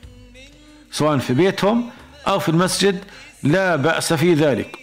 سواء 0.92 1.18
في 1.18 1.34
بيتهم 1.34 1.90
أو 2.28 2.40
في 2.40 2.50
المسجد 2.50 3.04
لا 3.44 3.76
بأس 3.76 4.14
في 4.14 4.34
ذلك. 4.34 4.78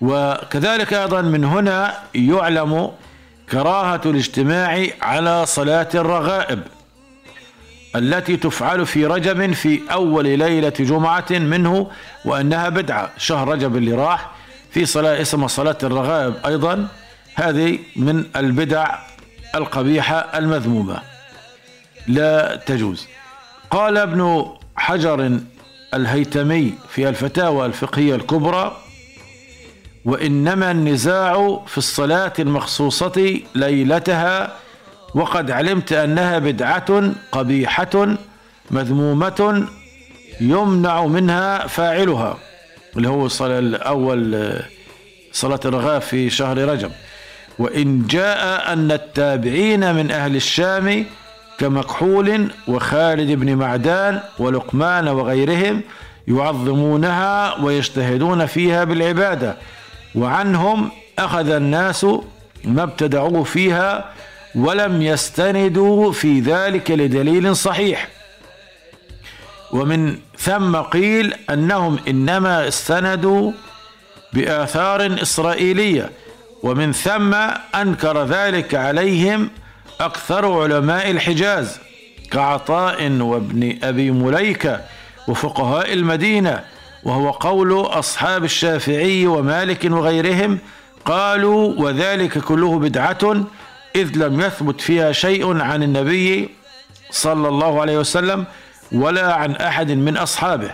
وكذلك 0.00 0.92
أيضا 0.94 1.22
من 1.22 1.44
هنا 1.44 1.98
يعلم 2.14 2.90
كراهة 3.50 4.00
الاجتماع 4.06 4.86
على 5.02 5.46
صلاة 5.46 5.88
الرغائب 5.94 6.62
التي 7.96 8.36
تفعل 8.36 8.86
في 8.86 9.06
رجب 9.06 9.52
في 9.52 9.80
أول 9.92 10.38
ليلة 10.38 10.68
جمعة 10.68 11.26
منه 11.30 11.90
وأنها 12.24 12.68
بدعة 12.68 13.10
شهر 13.18 13.48
رجب 13.48 13.76
اللي 13.76 13.92
راح 13.92 14.30
في 14.70 14.86
صلاة 14.86 15.20
اسمها 15.20 15.48
صلاة 15.48 15.78
الرغائب 15.82 16.34
أيضا. 16.46 16.88
هذه 17.34 17.78
من 17.96 18.24
البدع 18.36 18.98
القبيحة 19.54 20.16
المذمومة. 20.16 20.98
لا 22.06 22.56
تجوز. 22.56 23.06
قال 23.70 23.98
ابن 23.98 24.46
حجر 24.76 25.40
الهيتمي 25.94 26.74
في 26.88 27.08
الفتاوى 27.08 27.66
الفقهية 27.66 28.14
الكبرى 28.14 28.76
وإنما 30.04 30.70
النزاع 30.70 31.62
في 31.66 31.78
الصلاة 31.78 32.32
المخصوصة 32.38 33.40
ليلتها 33.54 34.56
وقد 35.14 35.50
علمت 35.50 35.92
أنها 35.92 36.38
بدعة 36.38 37.12
قبيحة 37.32 38.16
مذمومة 38.70 39.66
يمنع 40.40 41.06
منها 41.06 41.66
فاعلها 41.66 42.38
اللي 42.96 43.08
هو 43.08 43.26
الصلاة 43.26 43.58
الأول 43.58 44.52
صلاة 45.32 45.60
الرغاء 45.64 46.00
في 46.00 46.30
شهر 46.30 46.58
رجب. 46.58 46.90
وإن 47.58 48.06
جاء 48.06 48.72
أن 48.72 48.92
التابعين 48.92 49.94
من 49.94 50.10
أهل 50.10 50.36
الشام 50.36 51.06
كمكحول 51.58 52.50
وخالد 52.68 53.30
بن 53.30 53.56
معدان 53.56 54.20
ولقمان 54.38 55.08
وغيرهم 55.08 55.80
يعظمونها 56.28 57.60
ويجتهدون 57.62 58.46
فيها 58.46 58.84
بالعبادة. 58.84 59.56
وعنهم 60.14 60.90
أخذ 61.18 61.50
الناس 61.50 62.06
ما 62.64 62.82
ابتدعوه 62.82 63.42
فيها 63.42 64.04
ولم 64.54 65.02
يستندوا 65.02 66.12
في 66.12 66.40
ذلك 66.40 66.90
لدليل 66.90 67.56
صحيح. 67.56 68.08
ومن 69.72 70.18
ثم 70.38 70.76
قيل 70.76 71.34
أنهم 71.50 71.98
إنما 72.08 72.68
استندوا 72.68 73.52
بآثار 74.32 75.22
إسرائيلية. 75.22 76.10
ومن 76.62 76.92
ثم 76.92 77.34
أنكر 77.74 78.24
ذلك 78.24 78.74
عليهم 78.74 79.50
أكثر 80.04 80.62
علماء 80.62 81.10
الحجاز 81.10 81.78
كعطاء 82.30 83.10
وابن 83.10 83.78
أبي 83.82 84.10
مليكة 84.10 84.80
وفقهاء 85.28 85.92
المدينة 85.92 86.64
وهو 87.04 87.30
قول 87.30 87.80
أصحاب 87.80 88.44
الشافعي 88.44 89.26
ومالك 89.26 89.84
وغيرهم 89.84 90.58
قالوا 91.04 91.74
وذلك 91.76 92.38
كله 92.38 92.78
بدعة 92.78 93.44
إذ 93.96 94.16
لم 94.16 94.40
يثبت 94.40 94.80
فيها 94.80 95.12
شيء 95.12 95.60
عن 95.60 95.82
النبي 95.82 96.48
صلى 97.10 97.48
الله 97.48 97.80
عليه 97.80 97.98
وسلم 97.98 98.44
ولا 98.92 99.34
عن 99.34 99.56
أحد 99.56 99.90
من 99.90 100.16
أصحابه. 100.16 100.70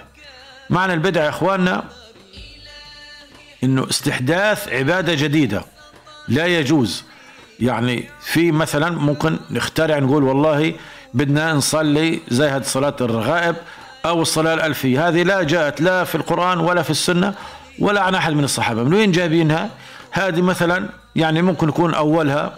معنى 0.70 0.93
البدع 0.93 1.24
يا 1.24 1.29
إخواننا 1.29 1.85
إنه 3.64 3.89
استحداث 3.91 4.68
عبادة 4.68 5.14
جديدة 5.14 5.64
لا 6.29 6.47
يجوز. 6.47 7.05
يعني 7.61 8.04
في 8.20 8.52
مثلا 8.52 8.90
ممكن 8.90 9.38
نخترع 9.50 9.98
نقول 9.98 10.24
والله 10.24 10.74
بدنا 11.14 11.52
نصلي 11.52 12.20
زي 12.28 12.48
هذه 12.48 12.62
صلاة 12.62 12.96
الرغائب 13.00 13.56
أو 14.06 14.22
الصلاة 14.22 14.54
الألفية. 14.54 15.09
هذه 15.09 15.22
لا 15.22 15.42
جاءت 15.42 15.80
لا 15.80 16.04
في 16.04 16.14
القرآن 16.14 16.59
ولا 16.59 16.82
في 16.82 16.90
السنة 16.90 17.34
ولا 17.78 18.00
عن 18.00 18.14
أحد 18.14 18.32
من 18.32 18.44
الصحابة. 18.44 18.82
من 18.82 18.94
وين 18.94 19.12
جايبينها؟ 19.12 19.70
هذه 20.11 20.42
مثلا 20.42 20.88
يعني 21.16 21.42
ممكن 21.42 21.68
يكون 21.68 21.94
أولها 21.94 22.54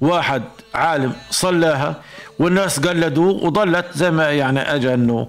واحد 0.00 0.42
عالم 0.74 1.12
صلاها 1.30 1.94
والناس 2.38 2.80
قلدوه 2.80 3.44
وظلت 3.44 3.86
زي 3.94 4.10
ما 4.10 4.30
يعني 4.30 4.60
اجى 4.60 4.94
إنه 4.94 5.28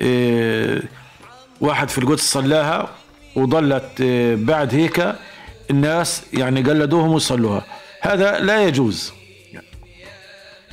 إيه 0.00 0.82
واحد 1.60 1.88
في 1.88 1.98
القدس 1.98 2.32
صلاها 2.32 2.88
وظلت 3.36 4.00
إيه 4.00 4.36
بعد 4.36 4.74
هيك 4.74 5.14
الناس 5.70 6.22
يعني 6.32 6.62
قلدوهم 6.62 7.12
وصلوها. 7.12 7.64
هذا 8.02 8.38
لا 8.38 8.62
يجوز. 8.62 9.12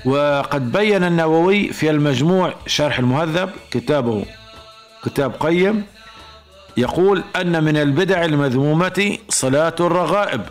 وقد 0.06 0.72
بين 0.72 1.04
النووي 1.04 1.74
في 1.74 1.90
المجموع 1.90 2.54
شرح 2.68 3.00
المهذب 3.00 3.50
كتابه 3.72 4.26
كتاب 5.06 5.34
قيم 5.40 5.86
يقول 6.78 7.24
أن 7.36 7.64
من 7.64 7.78
البدع 7.78 8.26
المذمومة 8.26 9.18
صلاة 9.30 9.76
الرغائب. 9.80 10.42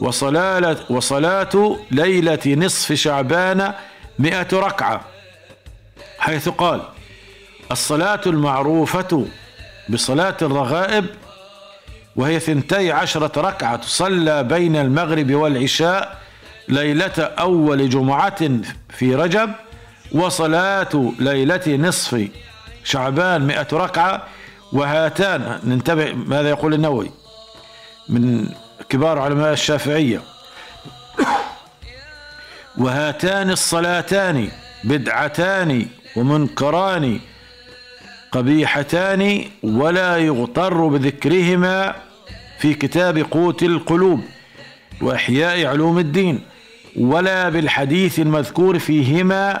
وصلاة, 0.00 0.76
وصلاة 0.90 1.76
ليلة 1.90 2.40
نصف 2.46 2.92
شعبان 2.92 3.72
مئة 4.18 4.48
ركعة. 4.52 5.00
حيث 6.18 6.48
قال 6.48 6.82
الصلاة 7.72 8.20
المعروفة 8.26 9.26
بصلاة 9.88 10.36
الرغائب 10.42 11.06
وهي 12.16 12.40
ثنتي 12.40 12.92
عشرة 12.92 13.40
ركعة 13.40 13.76
تصلى 13.76 14.42
بين 14.42 14.76
المغرب 14.76 15.34
والعشاء 15.34 16.18
ليلة 16.68 17.18
أول 17.18 17.88
جمعة 17.90 18.50
في 18.88 19.14
رجب 19.14 19.50
وصلاة 20.12 21.12
ليلة 21.18 21.62
نصف 21.66 22.28
شعبان 22.84 23.46
مئة 23.46 23.66
ركعة. 23.72 24.22
وهاتان 24.72 25.60
ننتبه 25.64 26.12
ماذا 26.12 26.48
يقول 26.48 26.74
النووي؟ 26.74 27.10
من 28.08 28.48
كبار 28.88 29.18
علماء 29.18 29.52
الشافعية. 29.52 30.20
وهاتان 32.78 33.50
الصلاتان 33.50 34.48
بدعتان 34.84 35.86
ومنكران 36.16 37.20
قبيحتان 38.32 39.44
ولا 39.62 40.16
يغتر 40.16 40.86
بذكرهما 40.86 41.94
في 42.64 42.74
كتاب 42.74 43.18
قوت 43.18 43.62
القلوب 43.62 44.20
وإحياء 45.00 45.66
علوم 45.66 45.98
الدين 45.98 46.40
ولا 46.96 47.48
بالحديث 47.48 48.18
المذكور 48.18 48.78
فيهما 48.78 49.60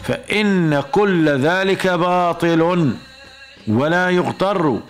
فإن 0.00 0.82
كل 0.92 1.28
ذلك 1.28 1.86
باطل 1.86 2.92
ولا 3.68 4.10
يغتر 4.10 4.80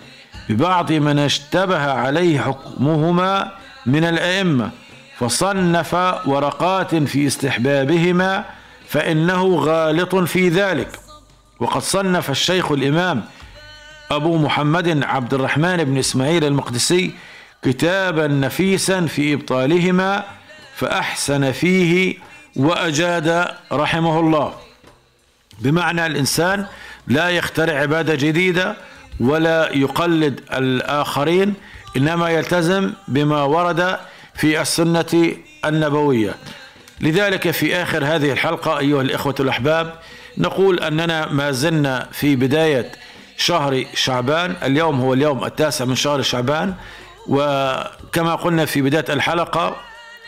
ببعض 0.49 0.91
من 0.91 1.19
اشتبه 1.19 1.91
عليه 1.91 2.39
حكمهما 2.39 3.51
من 3.85 4.03
الأئمة 4.03 4.71
فصنف 5.19 5.93
ورقات 6.25 6.95
في 6.95 7.27
استحبابهما 7.27 8.45
فإنه 8.87 9.55
غالط 9.55 10.15
في 10.15 10.49
ذلك. 10.49 10.99
وقد 11.59 11.81
صنف 11.81 12.29
الشيخ 12.29 12.71
الإمام 12.71 13.23
أبو 14.11 14.37
محمد 14.37 15.03
عبد 15.03 15.33
الرحمن 15.33 15.83
بن 15.83 15.97
إسماعيل 15.97 16.43
المقدسي 16.43 17.11
كتابا 17.63 18.27
نفيسا 18.27 19.05
في 19.05 19.33
إبطالهما 19.33 20.23
فأحسن 20.75 21.51
فيه 21.51 22.15
وأجاد 22.55 23.47
رحمه 23.71 24.19
الله. 24.19 24.53
بمعنى 25.59 26.05
الإنسان 26.05 26.65
لا 27.07 27.29
يخترع 27.29 27.79
عبادة 27.79 28.15
جديدة 28.15 28.75
ولا 29.19 29.69
يقلد 29.75 30.41
الآخرين 30.53 31.53
إنما 31.97 32.29
يلتزم 32.29 32.93
بما 33.07 33.43
ورد 33.43 33.97
في 34.35 34.61
السنة 34.61 35.35
النبوية. 35.65 36.35
لذلك 37.01 37.51
في 37.51 37.75
آخر 37.75 38.05
هذه 38.05 38.31
الحلقة 38.31 38.79
أيها 38.79 39.01
الإخوة 39.01 39.35
الأحباب 39.39 39.93
نقول 40.37 40.79
أننا 40.79 41.31
ما 41.31 41.51
زلنا 41.51 42.07
في 42.11 42.35
بداية 42.35 42.91
شهر 43.37 43.85
شعبان. 43.93 44.55
اليوم 44.63 45.01
هو 45.01 45.13
اليوم 45.13 45.43
التاسع 45.43 45.85
من 45.85 45.95
شهر 45.95 46.21
شعبان. 46.21 46.73
وكما 47.27 48.35
قلنا 48.35 48.65
في 48.65 48.81
بداية 48.81 49.05
الحلقة 49.09 49.75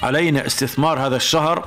علينا 0.03 0.45
استثمار 0.45 0.99
هذا 0.99 1.15
الشهر 1.15 1.65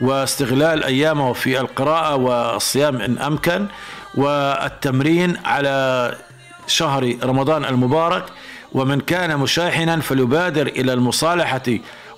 واستغلال 0.00 0.84
أيامه 0.84 1.32
في 1.32 1.60
القراءة 1.60 2.14
والصيام 2.16 2.96
إن 2.96 3.18
أمكن 3.18 3.66
والتمرين 4.14 5.36
على 5.44 6.14
شهر 6.66 7.16
رمضان 7.22 7.64
المبارك. 7.64 8.24
ومن 8.72 9.00
كان 9.00 9.38
مشاحنا 9.38 10.00
فليبادر 10.00 10.66
إلى 10.66 10.92
المصالحة 10.92 11.62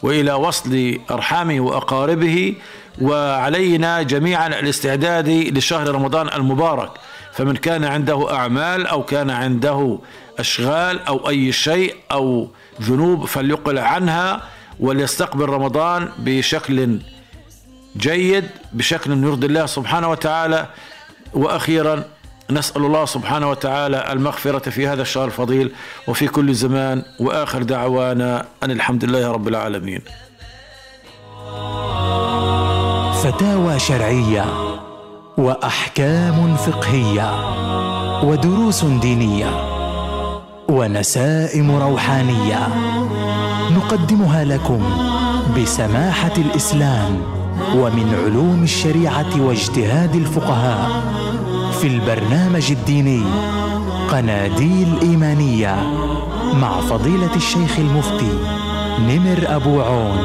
وإلى 0.03 0.33
وصل 0.33 0.99
أرحامه 1.11 1.61
وأقاربه. 1.61 2.55
وعلينا 3.01 4.03
جميعا 4.03 4.47
الاستعداد 4.47 5.29
لشهر 5.29 5.89
رمضان 5.89 6.29
المبارك. 6.29 6.91
فمن 7.33 7.57
كان 7.57 7.85
عنده 7.85 8.35
أعمال 8.35 8.87
أو 8.87 9.03
كان 9.03 9.31
عنده 9.31 9.99
أشغال 10.39 11.07
أو 11.07 11.29
أي 11.29 11.53
شيء 11.53 11.95
أو 12.13 12.49
ذنوب 12.83 13.25
فليقلع 13.25 13.83
عنها 13.83 14.41
وليستقبل 14.81 15.49
رمضان 15.49 16.09
بشكل 16.19 16.99
جيد 17.97 18.45
بشكل 18.73 19.25
يرضي 19.25 19.47
الله 19.47 19.67
سبحانه 19.67 20.11
وتعالى. 20.11 20.67
وأخيرا 21.35 22.05
نسأل 22.51 22.85
الله 22.85 23.05
سبحانه 23.05 23.51
وتعالى 23.51 24.13
المغفرة 24.13 24.71
في 24.71 24.87
هذا 24.87 25.03
الشهر 25.03 25.25
الفضيل 25.25 25.73
وفي 26.09 26.29
كل 26.29 26.55
زمان. 26.55 27.03
وآخر 27.21 27.63
دعوانا 27.63 28.47
أن 28.63 28.71
الحمد 28.71 29.05
لله 29.05 29.31
رب 29.31 29.49
العالمين. 29.49 30.01
فتاوى 33.23 33.79
شرعية 33.79 34.45
وأحكام 35.39 36.57
فقهية 36.57 37.31
ودروس 38.25 38.85
دينية. 38.85 39.84
ونسائم 40.69 41.71
روحانية. 41.77 42.69
نقدمها 43.77 44.45
لكم 44.45 44.83
بسماحة 45.57 46.33
الإسلام 46.39 47.23
ومن 47.77 48.15
علوم 48.25 48.63
الشريعة 48.63 49.41
واجتهاد 49.41 50.15
الفقهاء 50.15 51.03
في 51.81 51.87
البرنامج 51.87 52.71
الديني 52.71 53.23
قناديل 54.11 54.89
إيمانية 55.03 55.77
مع 56.61 56.81
فضيلة 56.81 57.37
الشيخ 57.37 57.79
المفتي 57.79 58.39
نمر 59.01 59.57
أبو 59.57 59.81
عون. 59.81 60.19